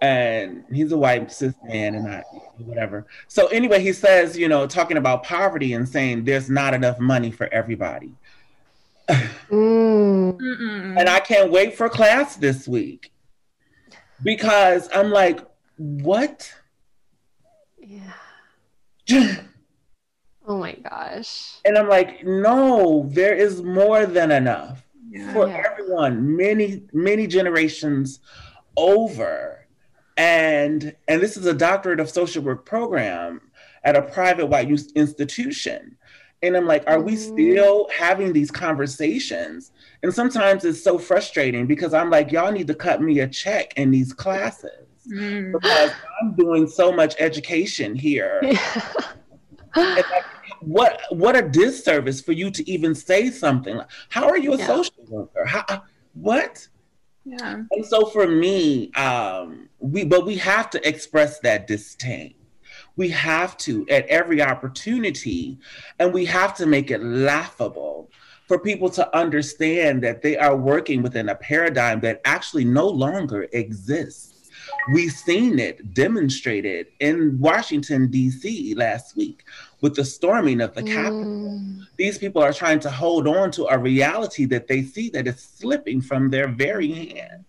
[0.00, 2.22] And he's a white cis man and I
[2.58, 3.06] whatever.
[3.26, 7.30] So anyway, he says, you know, talking about poverty and saying there's not enough money
[7.30, 8.14] for everybody.
[9.50, 10.98] Mm.
[11.00, 13.10] and I can't wait for class this week
[14.22, 15.40] because I'm like,
[15.78, 16.54] what?
[17.78, 18.12] Yeah.
[20.46, 21.54] oh my gosh.
[21.64, 25.32] And I'm like, no, there is more than enough yeah.
[25.32, 25.62] for yeah.
[25.70, 28.20] everyone, many, many generations
[28.76, 29.66] over.
[30.16, 33.40] And and this is a doctorate of social work program
[33.84, 35.96] at a private white institution.
[36.42, 37.34] And I'm like, are we mm-hmm.
[37.34, 39.72] still having these conversations?
[40.02, 43.74] And sometimes it's so frustrating because I'm like, y'all need to cut me a check
[43.76, 45.52] in these classes mm.
[45.52, 45.90] because
[46.20, 48.40] I'm doing so much education here.
[49.76, 50.22] Yeah
[50.60, 53.80] what what a disservice for you to even say something.
[54.08, 54.66] How are you a yeah.
[54.66, 55.44] social worker?
[55.44, 55.82] How
[56.14, 56.66] what?
[57.24, 57.62] Yeah.
[57.70, 62.34] And so for me, um, we but we have to express that disdain.
[62.96, 65.58] We have to at every opportunity,
[65.98, 68.10] and we have to make it laughable
[68.46, 73.46] for people to understand that they are working within a paradigm that actually no longer
[73.52, 74.50] exists.
[74.92, 78.74] We've seen it demonstrated in Washington, D.C.
[78.74, 79.44] last week
[79.80, 81.24] with the storming of the Capitol.
[81.24, 81.86] Mm.
[81.96, 85.40] These people are trying to hold on to a reality that they see that is
[85.40, 87.44] slipping from their very hands.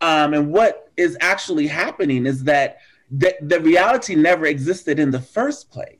[0.00, 2.78] Um, and what is actually happening is that
[3.10, 5.98] the, the reality never existed in the first place.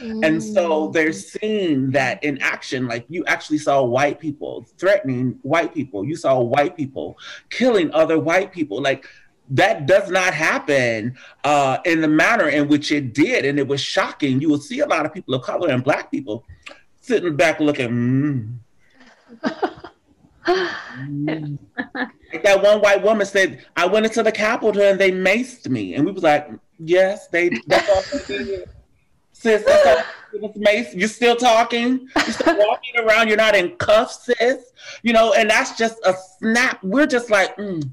[0.00, 0.26] Mm.
[0.26, 0.92] And so mm.
[0.92, 2.86] they're seeing that in action.
[2.86, 6.04] Like you actually saw white people threatening white people.
[6.04, 7.18] You saw white people
[7.50, 8.82] killing other white people.
[8.82, 9.06] Like
[9.50, 13.80] that does not happen uh, in the manner in which it did, and it was
[13.80, 14.40] shocking.
[14.40, 16.44] You will see a lot of people of color and black people
[17.00, 17.88] sitting back looking.
[17.88, 18.58] Mm.
[20.46, 21.58] mm.
[21.94, 25.94] like that one white woman said, "I went into the Capitol and they maced me,"
[25.94, 27.50] and we was like, "Yes, they.
[27.66, 28.70] That's all they did."
[29.32, 30.94] Sis, that's all mace.
[30.94, 32.08] You're still talking.
[32.16, 33.28] You're still walking around.
[33.28, 34.72] You're not in cuffs, sis.
[35.02, 36.82] You know, and that's just a snap.
[36.82, 37.56] We're just like.
[37.56, 37.90] Mm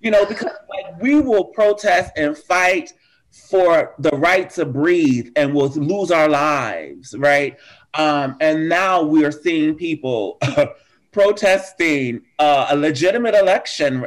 [0.00, 2.92] you know, because like we will protest and fight
[3.30, 7.56] for the right to breathe and we'll lose our lives, right?
[7.94, 10.38] Um, and now we are seeing people
[11.12, 14.06] protesting uh, a legitimate election.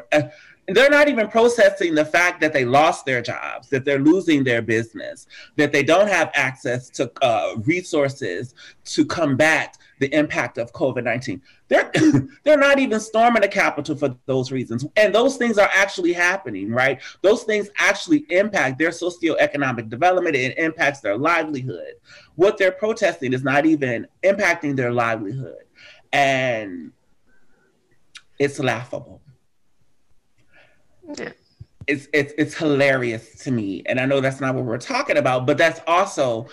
[0.68, 4.62] They're not even processing the fact that they lost their jobs, that they're losing their
[4.62, 5.28] business,
[5.58, 11.42] that they don't have access to uh, resources to combat the impact of COVID 19.
[11.70, 11.89] They're,
[12.44, 14.86] they're not even storming the Capitol for those reasons.
[14.98, 17.02] And those things are actually happening, right?
[17.22, 20.36] Those things actually impact their socioeconomic development.
[20.36, 21.94] It impacts their livelihood.
[22.36, 25.63] What they're protesting is not even impacting their livelihood.
[26.12, 26.92] And
[28.39, 29.22] it's laughable.
[31.18, 31.32] Yeah.
[31.88, 35.45] It's, it's it's hilarious to me and i know that's not what we're talking about
[35.45, 36.47] but that's also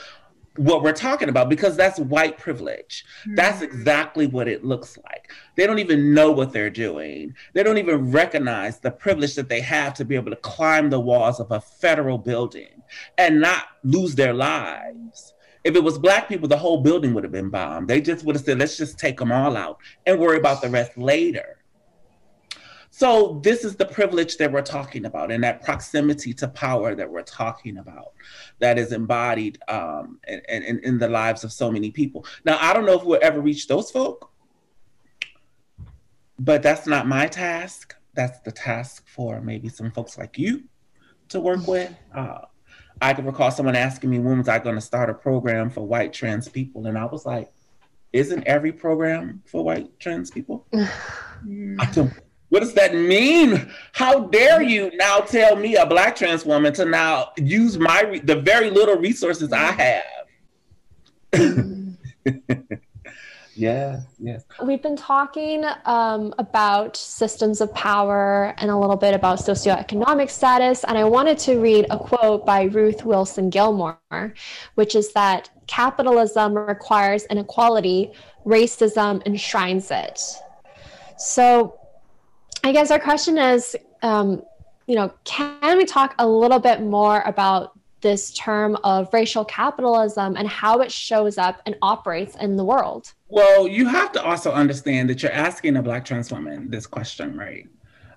[0.60, 3.06] what we're talking about because that's white privilege.
[3.22, 3.34] Mm-hmm.
[3.34, 5.32] That's exactly what it looks like.
[5.56, 7.34] They don't even know what they're doing.
[7.54, 11.00] They don't even recognize the privilege that they have to be able to climb the
[11.00, 12.82] walls of a federal building
[13.16, 15.32] and not lose their lives.
[15.64, 17.88] If it was black people, the whole building would have been bombed.
[17.88, 20.68] They just would have said, let's just take them all out and worry about the
[20.68, 21.56] rest later.
[23.00, 27.10] So, this is the privilege that we're talking about and that proximity to power that
[27.10, 28.12] we're talking about
[28.58, 32.26] that is embodied um, in, in, in the lives of so many people.
[32.44, 34.30] Now, I don't know if we'll ever reach those folk,
[36.38, 37.96] but that's not my task.
[38.12, 40.64] That's the task for maybe some folks like you
[41.30, 41.94] to work with.
[42.14, 42.40] Uh,
[43.00, 45.86] I can recall someone asking me when was I going to start a program for
[45.86, 47.50] white trans people, and I was like,
[48.12, 50.66] "Isn't every program for white trans people?"
[52.50, 53.70] what does that mean?
[53.92, 58.36] How dare you now tell me, a black trans woman, to now use my the
[58.36, 60.04] very little resources I
[61.32, 61.86] have?
[63.60, 64.44] Yes, yes.
[64.64, 70.82] We've been talking um, about systems of power and a little bit about socioeconomic status.
[70.84, 73.98] And I wanted to read a quote by Ruth Wilson Gilmore,
[74.76, 78.12] which is that capitalism requires inequality,
[78.46, 80.22] racism enshrines it.
[81.18, 81.79] So
[82.62, 84.42] I guess our question is, um,
[84.86, 90.36] you know, can we talk a little bit more about this term of racial capitalism
[90.36, 93.12] and how it shows up and operates in the world?
[93.28, 97.36] Well, you have to also understand that you're asking a Black trans woman this question,
[97.36, 97.68] right?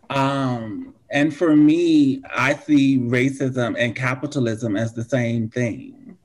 [0.09, 6.17] Um, and for me, I see racism and capitalism as the same thing.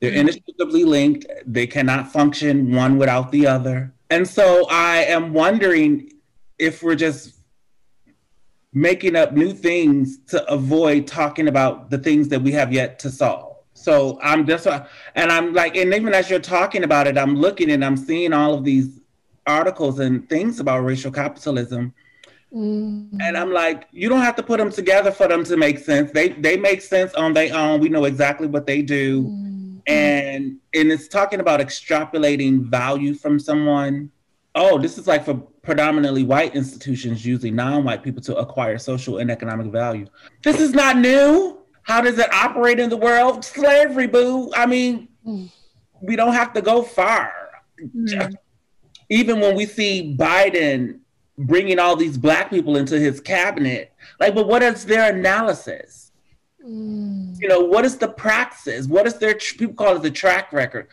[0.00, 0.20] They're mm-hmm.
[0.20, 3.94] inextricably linked, they cannot function one without the other.
[4.10, 6.10] And so I am wondering
[6.58, 7.40] if we're just
[8.72, 13.10] making up new things to avoid talking about the things that we have yet to
[13.10, 13.56] solve.
[13.74, 17.70] So I'm just, and I'm like, and even as you're talking about it, I'm looking
[17.70, 19.00] and I'm seeing all of these
[19.46, 21.94] articles and things about racial capitalism.
[22.52, 23.20] Mm-hmm.
[23.20, 26.12] And I'm like, you don't have to put them together for them to make sense.
[26.12, 27.80] They they make sense on their own.
[27.80, 29.24] We know exactly what they do.
[29.24, 29.78] Mm-hmm.
[29.88, 34.10] And and it's talking about extrapolating value from someone.
[34.54, 39.30] Oh, this is like for predominantly white institutions using non-white people to acquire social and
[39.30, 40.06] economic value.
[40.42, 41.58] This is not new.
[41.82, 43.44] How does it operate in the world?
[43.44, 44.52] Slavery, boo.
[44.54, 45.50] I mean, mm.
[46.00, 47.32] we don't have to go far.
[47.80, 48.34] Mm.
[49.10, 51.00] Even when we see Biden
[51.36, 56.12] bringing all these black people into his cabinet, like, but what is their analysis?
[56.64, 57.38] Mm.
[57.40, 58.86] You know, what is the praxis?
[58.86, 60.88] What is their people call it the track record?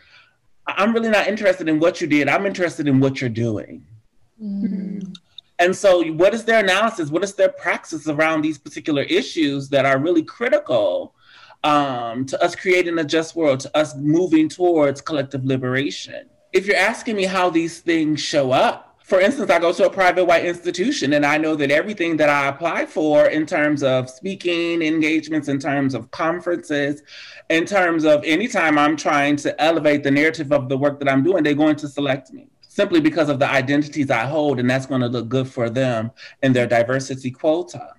[0.66, 2.28] I'm really not interested in what you did.
[2.28, 3.84] I'm interested in what you're doing.
[4.40, 5.14] Mm.
[5.58, 7.10] And so, what is their analysis?
[7.10, 11.14] What is their praxis around these particular issues that are really critical
[11.62, 16.28] um, to us creating a just world, to us moving towards collective liberation?
[16.52, 19.90] If you're asking me how these things show up, for instance, I go to a
[19.90, 24.08] private white institution and I know that everything that I apply for in terms of
[24.08, 27.02] speaking engagements, in terms of conferences,
[27.50, 31.22] in terms of anytime I'm trying to elevate the narrative of the work that I'm
[31.22, 34.86] doing, they're going to select me simply because of the identities I hold, and that's
[34.86, 36.10] going to look good for them
[36.42, 37.94] and their diversity quota.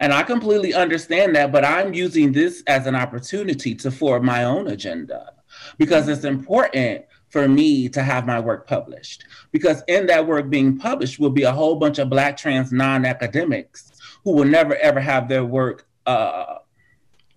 [0.00, 4.44] And I completely understand that, but I'm using this as an opportunity to form my
[4.44, 5.32] own agenda
[5.78, 9.24] because it's important for me to have my work published.
[9.52, 13.04] Because in that work being published will be a whole bunch of Black trans non
[13.04, 13.92] academics
[14.24, 16.56] who will never ever have their work uh,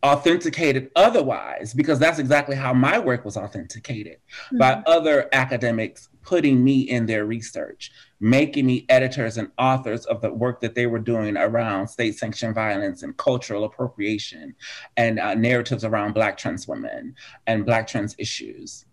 [0.03, 4.57] authenticated otherwise, because that's exactly how my work was authenticated mm-hmm.
[4.57, 10.31] by other academics putting me in their research, making me editors and authors of the
[10.31, 14.55] work that they were doing around state sanctioned violence and cultural appropriation
[14.97, 17.15] and uh, narratives around Black trans women
[17.47, 18.85] and Black trans issues.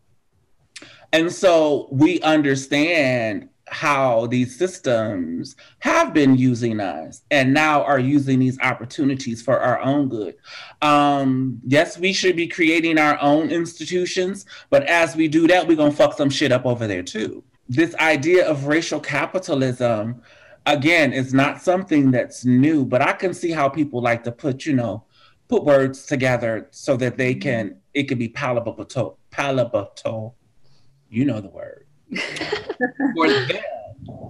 [1.12, 8.38] And so we understand how these systems have been using us and now are using
[8.38, 10.36] these opportunities for our own good.
[10.82, 15.76] Um, yes, we should be creating our own institutions, but as we do that, we're
[15.76, 17.44] going to fuck some shit up over there too.
[17.68, 20.22] This idea of racial capitalism,
[20.64, 24.64] again, is not something that's new, but I can see how people like to put,
[24.64, 25.04] you know,
[25.48, 30.34] put words together so that they can, it can be palatable, palatable,
[31.08, 31.86] you know the word
[33.14, 33.62] for them,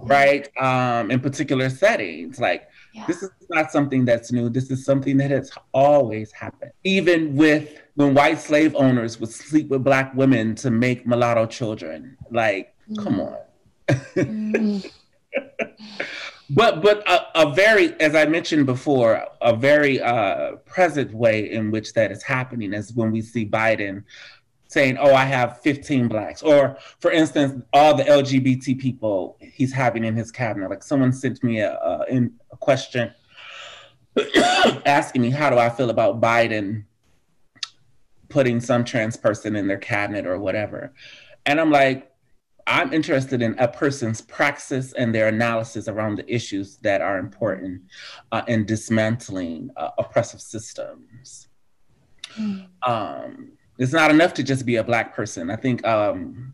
[0.03, 0.49] right?
[0.57, 2.39] Um, in particular settings.
[2.39, 3.05] Like yeah.
[3.07, 4.49] this is not something that's new.
[4.49, 6.71] This is something that has always happened.
[6.83, 12.17] Even with when white slave owners would sleep with black women to make mulatto children.
[12.31, 13.03] Like, mm.
[13.03, 13.37] come on.
[13.89, 14.91] mm.
[16.49, 21.69] but but a, a, very as i mentioned before a very uh, present way in
[21.71, 24.03] which that is happening is when we see biden
[24.69, 30.05] saying, "Oh, I have 15 blacks," or for instance, all the LGBT people he's having
[30.05, 30.69] in his cabinet.
[30.69, 32.05] Like someone sent me a, a,
[32.51, 33.13] a question
[34.85, 36.85] asking me how do I feel about Biden
[38.29, 40.93] putting some trans person in their cabinet or whatever.
[41.45, 42.11] And I'm like,
[42.67, 47.81] I'm interested in a person's praxis and their analysis around the issues that are important
[48.31, 51.47] uh, in dismantling uh, oppressive systems.
[52.37, 52.67] Mm.
[52.85, 55.49] Um, it's not enough to just be a black person.
[55.49, 56.53] I think um,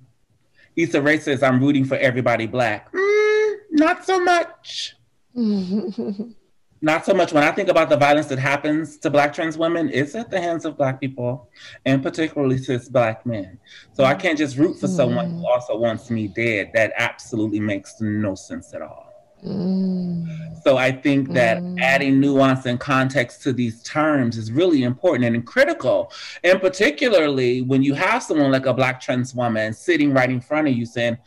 [0.76, 2.92] Issa Rae says, I'm rooting for everybody black.
[2.94, 4.96] Mm, not so much.
[6.82, 9.90] not so much when I think about the violence that happens to Black trans women,
[9.92, 11.50] it's at the hands of Black people
[11.86, 13.58] and particularly cis Black men.
[13.94, 16.72] So I can't just root for someone who also wants me dead.
[16.74, 19.05] That absolutely makes no sense at all.
[19.46, 20.36] Mm.
[20.64, 21.80] So I think that mm.
[21.80, 26.12] adding nuance and context to these terms is really important and critical.
[26.44, 30.68] And particularly when you have someone like a Black trans woman sitting right in front
[30.68, 31.18] of you saying,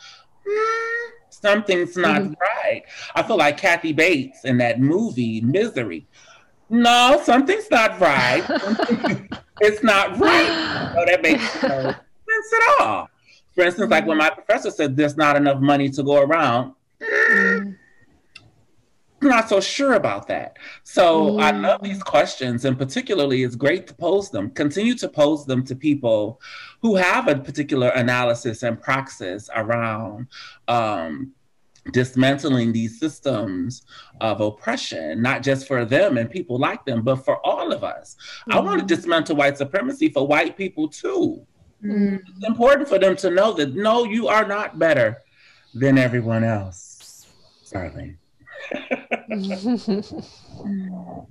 [0.44, 2.34] mm, something's not mm-hmm.
[2.40, 2.82] right.
[3.14, 6.08] I feel like Kathy Bates in that movie, Misery.
[6.68, 8.44] No, something's not right.
[9.60, 10.94] it's not right.
[10.94, 13.08] So that makes no sense at all.
[13.54, 17.76] For instance, like when my professor said there's not enough money to go around, mm.
[19.20, 20.58] I'm not so sure about that.
[20.84, 21.42] So mm.
[21.42, 24.50] I love these questions, and particularly it's great to pose them.
[24.50, 26.40] Continue to pose them to people
[26.82, 30.28] who have a particular analysis and praxis around
[30.68, 31.32] um,
[31.92, 33.82] dismantling these systems
[34.20, 38.16] of oppression, not just for them and people like them, but for all of us.
[38.48, 38.54] Mm.
[38.54, 41.44] I want to dismantle white supremacy for white people too.
[41.84, 42.20] Mm.
[42.36, 45.22] It's important for them to know that no, you are not better
[45.74, 47.26] than everyone else,
[47.72, 48.18] darling.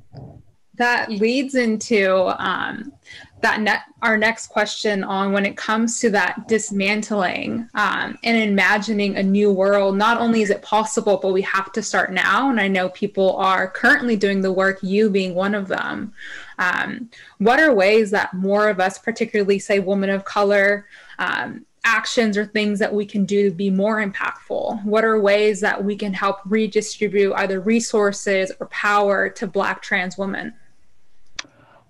[0.77, 2.93] that leads into um,
[3.41, 9.15] that ne- our next question on when it comes to that dismantling um, and imagining
[9.15, 9.97] a new world.
[9.97, 12.49] Not only is it possible but we have to start now.
[12.49, 16.13] And i know people are currently doing the work you being one of them.
[16.59, 20.85] Um, what are ways that more of us particularly say women of color
[21.19, 24.83] um, actions or things that we can do to be more impactful?
[24.83, 30.17] What are ways that we can help redistribute either resources or power to Black trans
[30.17, 30.53] women?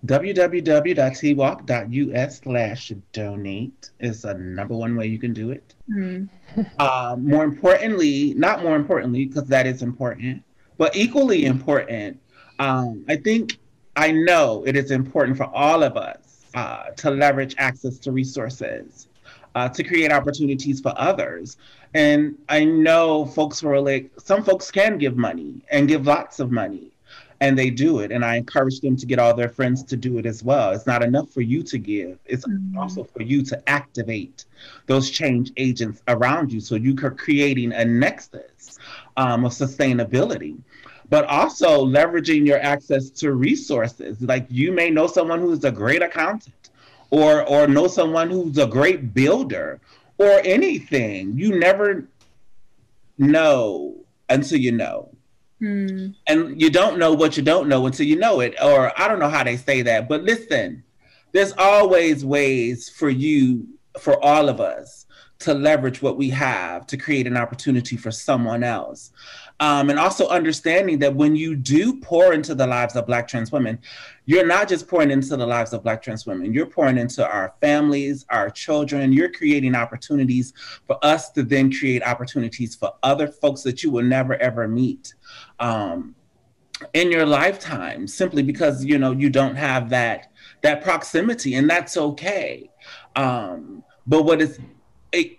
[0.05, 5.73] www.twocc.us slash donate is the number one way you can do it.
[5.89, 6.29] Mm.
[6.79, 10.43] Uh, more importantly, not more importantly, because that is important,
[10.77, 12.19] but equally important,
[12.59, 13.57] um, I think
[13.95, 19.06] I know it is important for all of us uh, to leverage access to resources
[19.57, 21.57] uh, to create opportunities for others.
[21.95, 26.51] And I know folks were like, some folks can give money and give lots of
[26.51, 26.91] money,
[27.41, 28.11] and they do it.
[28.11, 30.73] And I encourage them to get all their friends to do it as well.
[30.73, 32.77] It's not enough for you to give, it's mm-hmm.
[32.77, 34.45] also for you to activate
[34.85, 36.59] those change agents around you.
[36.59, 38.77] So you are creating a nexus
[39.17, 40.57] um, of sustainability
[41.09, 44.21] but also leveraging your access to resources.
[44.21, 46.66] Like you may know someone who's a great accountant
[47.09, 49.79] or or know someone who's a great builder
[50.17, 51.37] or anything.
[51.37, 52.07] You never
[53.17, 53.95] know
[54.29, 55.09] until you know.
[55.59, 56.09] Hmm.
[56.27, 58.55] And you don't know what you don't know until you know it.
[58.61, 60.83] Or I don't know how they say that, but listen,
[61.31, 63.67] there's always ways for you,
[63.99, 65.05] for all of us,
[65.39, 69.11] to leverage what we have to create an opportunity for someone else.
[69.59, 73.51] Um, and also understanding that when you do pour into the lives of Black trans
[73.51, 73.79] women,
[74.25, 77.55] you're not just pouring into the lives of Black trans women, you're pouring into our
[77.59, 79.11] families, our children.
[79.11, 80.53] You're creating opportunities
[80.85, 85.15] for us to then create opportunities for other folks that you will never ever meet.
[85.59, 86.13] Um,
[86.93, 90.31] in your lifetime simply because you know you don't have that
[90.61, 92.69] that proximity and that's okay
[93.15, 94.59] um, but what is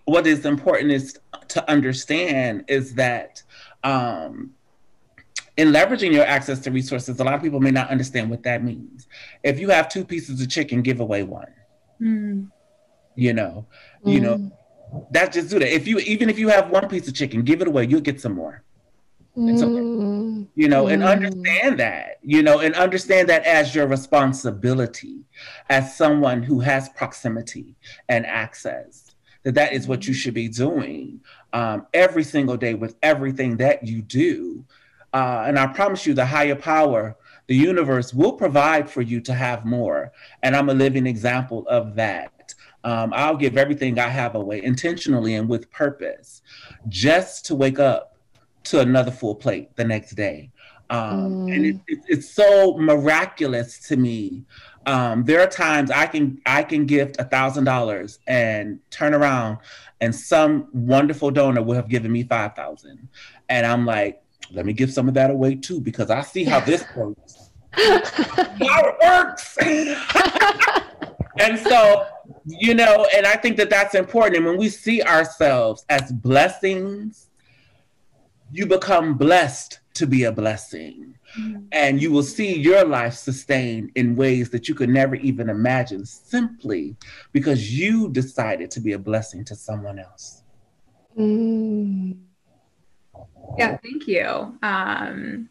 [0.06, 3.42] what is important is to understand is that
[3.84, 4.54] um,
[5.56, 8.62] in leveraging your access to resources, a lot of people may not understand what that
[8.62, 9.08] means.
[9.42, 11.52] If you have two pieces of chicken, give away one.
[12.00, 12.50] Mm.
[13.16, 13.66] You know,
[14.06, 14.12] mm.
[14.12, 14.98] you know, hmm.
[15.10, 15.74] that's just do that.
[15.74, 17.86] If you even if you have one piece of chicken, give it away.
[17.86, 18.62] You'll get some more.
[19.34, 19.72] It's okay.
[19.72, 20.46] Mm.
[20.54, 21.08] You know, and hmm.
[21.08, 22.18] understand that.
[22.22, 25.24] You know, and understand that as your responsibility,
[25.68, 27.74] as someone who has proximity
[28.08, 29.07] and access.
[29.44, 31.20] That that is what you should be doing
[31.52, 34.64] um, every single day with everything that you do.
[35.12, 37.16] Uh, and I promise you, the higher power,
[37.46, 40.12] the universe will provide for you to have more.
[40.42, 42.54] And I'm a living example of that.
[42.84, 46.42] Um, I'll give everything I have away intentionally and with purpose
[46.88, 48.16] just to wake up
[48.64, 50.50] to another full plate the next day.
[50.90, 51.54] Um, mm.
[51.54, 54.44] And it, it, it's so miraculous to me.
[54.86, 59.58] Um, there are times I can I can gift a thousand dollars and turn around
[60.00, 63.08] and some wonderful donor will have given me 5000
[63.48, 64.22] and i'm like
[64.52, 68.82] let me give some of that away too because i see how this works how
[68.86, 69.58] it works
[71.38, 72.06] and so,
[72.46, 74.36] you know, and I think that that's important.
[74.38, 77.28] And when we see ourselves as blessings,
[78.50, 81.18] you become blessed to be a blessing.
[81.38, 81.66] Mm-hmm.
[81.72, 86.04] And you will see your life sustained in ways that you could never even imagine
[86.06, 86.96] simply
[87.32, 90.42] because you decided to be a blessing to someone else.
[91.18, 92.18] Mm.
[93.58, 94.58] Yeah, thank you.
[94.62, 95.48] Um,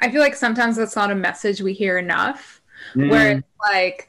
[0.00, 2.60] I feel like sometimes that's not a message we hear enough,
[2.94, 3.10] mm.
[3.10, 4.08] where it's like,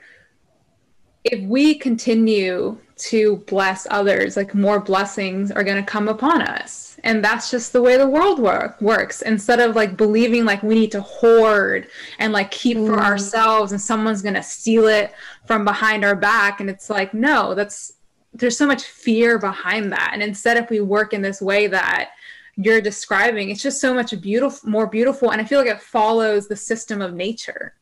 [1.23, 6.97] if we continue to bless others, like more blessings are going to come upon us.
[7.03, 9.21] And that's just the way the world work, works.
[9.21, 11.87] Instead of like believing like we need to hoard
[12.19, 12.87] and like keep mm.
[12.87, 15.13] for ourselves and someone's going to steal it
[15.45, 16.61] from behind our back.
[16.61, 17.93] And it's like, no, that's,
[18.33, 20.11] there's so much fear behind that.
[20.13, 22.11] And instead, if we work in this way that
[22.55, 25.31] you're describing, it's just so much beautiful, more beautiful.
[25.31, 27.75] And I feel like it follows the system of nature.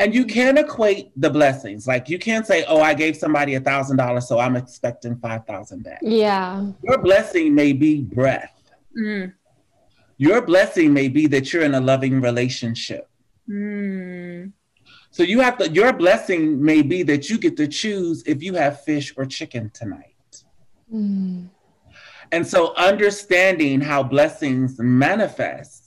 [0.00, 1.86] And you can equate the blessings.
[1.86, 5.46] Like you can't say, "Oh, I gave somebody a thousand dollars, so I'm expecting five
[5.46, 6.72] thousand back." Yeah.
[6.82, 8.56] Your blessing may be breath.
[8.98, 9.34] Mm.
[10.16, 13.10] Your blessing may be that you're in a loving relationship.
[13.48, 14.52] Mm.
[15.10, 15.68] So you have to.
[15.68, 19.70] Your blessing may be that you get to choose if you have fish or chicken
[19.74, 20.44] tonight.
[20.92, 21.48] Mm.
[22.32, 25.79] And so understanding how blessings manifest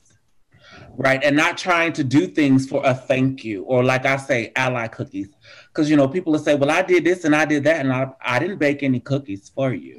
[0.98, 1.24] right?
[1.24, 4.88] And not trying to do things for a thank you or, like I say, ally
[4.88, 5.30] cookies.
[5.68, 7.92] Because, you know, people will say, well, I did this and I did that, and
[7.92, 9.98] I, I didn't bake any cookies for you.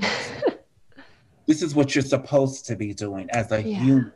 [1.46, 3.78] this is what you're supposed to be doing as a yeah.
[3.78, 4.12] human,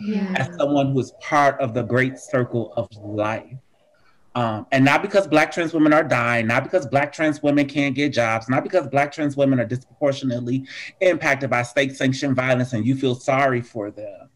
[0.00, 0.34] yeah.
[0.36, 3.56] as someone who is part of the great circle of life.
[4.34, 7.94] Um, and not because Black trans women are dying, not because Black trans women can't
[7.94, 10.64] get jobs, not because Black trans women are disproportionately
[11.00, 14.28] impacted by state sanctioned violence and you feel sorry for them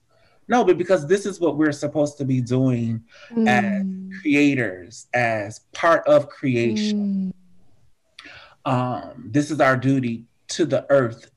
[0.52, 3.48] no, but because this is what we're supposed to be doing mm.
[3.48, 7.32] as creators, as part of creation.
[8.66, 8.70] Mm.
[8.70, 11.30] Um, this is our duty to the earth,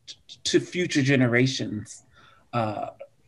[0.44, 2.04] to future generations,
[2.52, 2.88] uh,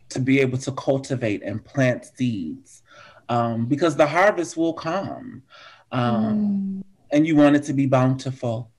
[0.10, 2.84] to be able to cultivate and plant seeds,
[3.30, 5.42] um, because the harvest will come,
[5.94, 6.84] um, mm.
[7.14, 8.70] and you want it to be bountiful.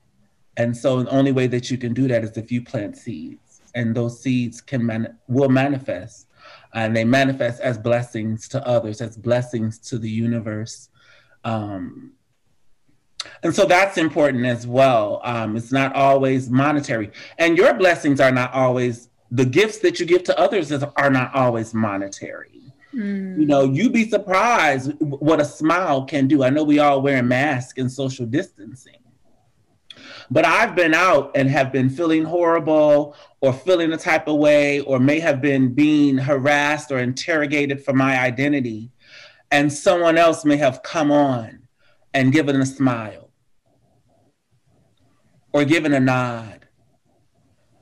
[0.59, 3.63] And so, the only way that you can do that is if you plant seeds,
[3.75, 6.28] and those seeds can man- will manifest
[6.75, 10.89] and they manifest as blessings to others, as blessings to the universe.
[11.45, 12.13] Um,
[13.43, 15.21] and so that's important as well.
[15.25, 20.07] Um, it's not always monetary, and your blessings are not always the gifts that you
[20.07, 22.73] give to others is, are not always monetary.
[22.95, 23.39] Mm.
[23.39, 26.43] You know, you'd be surprised what a smile can do.
[26.43, 29.01] I know we all wear masks and social distancing,
[30.31, 34.81] but I've been out and have been feeling horrible or feeling a type of way
[34.81, 38.91] or may have been being harassed or interrogated for my identity.
[39.51, 41.69] And someone else may have come on
[42.13, 43.31] and given a smile
[45.53, 46.67] or given a nod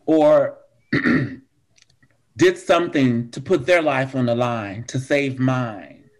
[0.07, 0.59] or
[2.37, 6.11] did something to put their life on the line to save mine.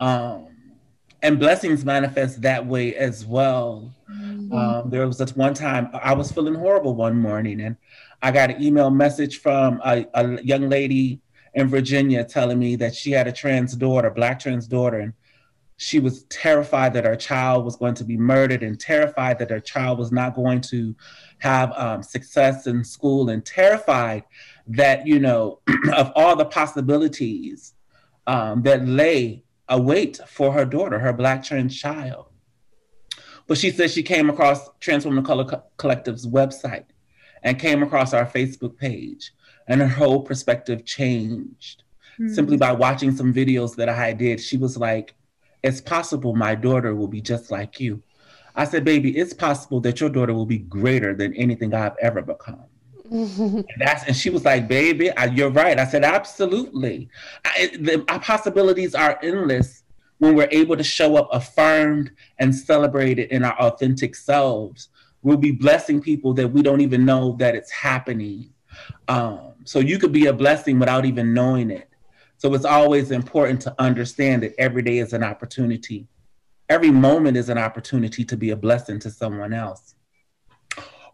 [0.00, 0.48] Um,
[1.22, 3.94] and blessings manifest that way as well.
[4.52, 4.80] Mm-hmm.
[4.84, 7.76] Um, there was this one time I was feeling horrible one morning, and
[8.20, 11.20] I got an email message from a, a young lady
[11.54, 15.14] in Virginia telling me that she had a trans daughter, black trans daughter, and
[15.76, 19.60] she was terrified that her child was going to be murdered and terrified that her
[19.60, 20.94] child was not going to
[21.38, 24.22] have um, success in school and terrified
[24.66, 25.58] that, you know,
[25.94, 27.74] of all the possibilities
[28.26, 32.26] um, that lay await for her daughter, her black trans child.
[33.46, 36.84] But she said she came across Trans Women of Color Co- Collective's website
[37.42, 39.32] and came across our Facebook page,
[39.66, 41.82] and her whole perspective changed
[42.14, 42.32] mm-hmm.
[42.32, 44.40] simply by watching some videos that I did.
[44.40, 45.14] She was like,
[45.62, 48.02] It's possible my daughter will be just like you.
[48.54, 52.22] I said, Baby, it's possible that your daughter will be greater than anything I've ever
[52.22, 52.64] become.
[53.12, 57.10] and that's and she was like, "Baby, I, you're right." I said, "Absolutely."
[57.44, 59.81] I, the our possibilities are endless
[60.22, 64.88] when we're able to show up affirmed and celebrated in our authentic selves
[65.22, 68.52] we'll be blessing people that we don't even know that it's happening.
[69.08, 71.88] Um, so you could be a blessing without even knowing it.
[72.36, 76.08] So it's always important to understand that every day is an opportunity.
[76.68, 79.94] Every moment is an opportunity to be a blessing to someone else.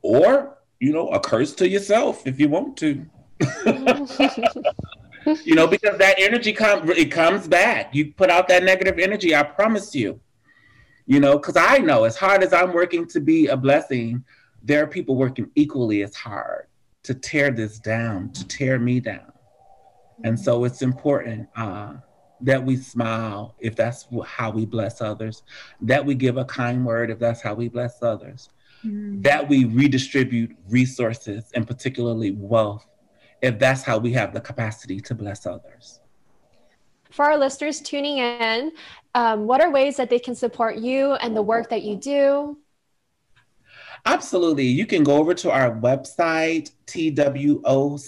[0.00, 3.04] Or, you know, a curse to yourself if you want to.
[5.44, 7.94] you know, because that energy comes it comes back.
[7.94, 10.20] You put out that negative energy, I promise you
[11.08, 14.22] you know, because I know as hard as I'm working to be a blessing,
[14.62, 16.66] there are people working equally as hard
[17.04, 19.32] to tear this down, to tear me down.
[20.22, 21.94] And so it's important uh,
[22.42, 25.44] that we smile if that's how we bless others,
[25.80, 28.50] that we give a kind word if that's how we bless others,
[28.84, 29.22] mm.
[29.22, 32.86] that we redistribute resources and particularly wealth
[33.42, 36.00] if that's how we have the capacity to bless others.
[37.10, 38.72] For our listeners tuning in,
[39.14, 42.58] um, what are ways that they can support you and the work that you do?
[44.04, 44.66] Absolutely.
[44.66, 48.02] You can go over to our website, twocc.us,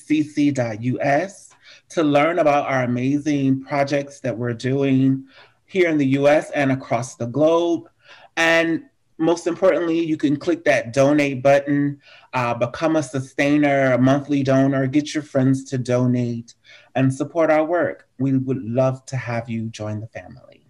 [1.91, 5.27] to learn about our amazing projects that we're doing
[5.67, 7.89] here in the US and across the globe.
[8.37, 8.85] And
[9.21, 12.01] most importantly, you can click that donate button,
[12.33, 16.55] uh, become a sustainer, a monthly donor, get your friends to donate,
[16.95, 18.09] and support our work.
[18.19, 20.67] We would love to have you join the family.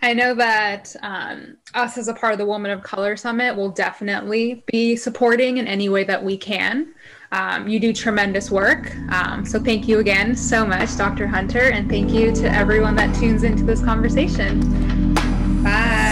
[0.00, 3.70] I know that um, us as a part of the Woman of Color Summit will
[3.70, 6.94] definitely be supporting in any way that we can.
[7.32, 8.94] Um, you do tremendous work.
[9.10, 11.26] Um, so thank you again so much, Dr.
[11.26, 15.14] Hunter, and thank you to everyone that tunes into this conversation.
[15.64, 16.07] Bye.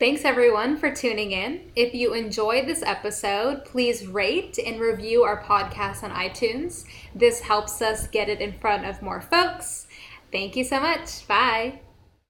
[0.00, 1.60] Thanks everyone for tuning in.
[1.76, 6.86] If you enjoyed this episode, please rate and review our podcast on iTunes.
[7.14, 9.86] This helps us get it in front of more folks.
[10.32, 11.28] Thank you so much.
[11.28, 11.80] Bye.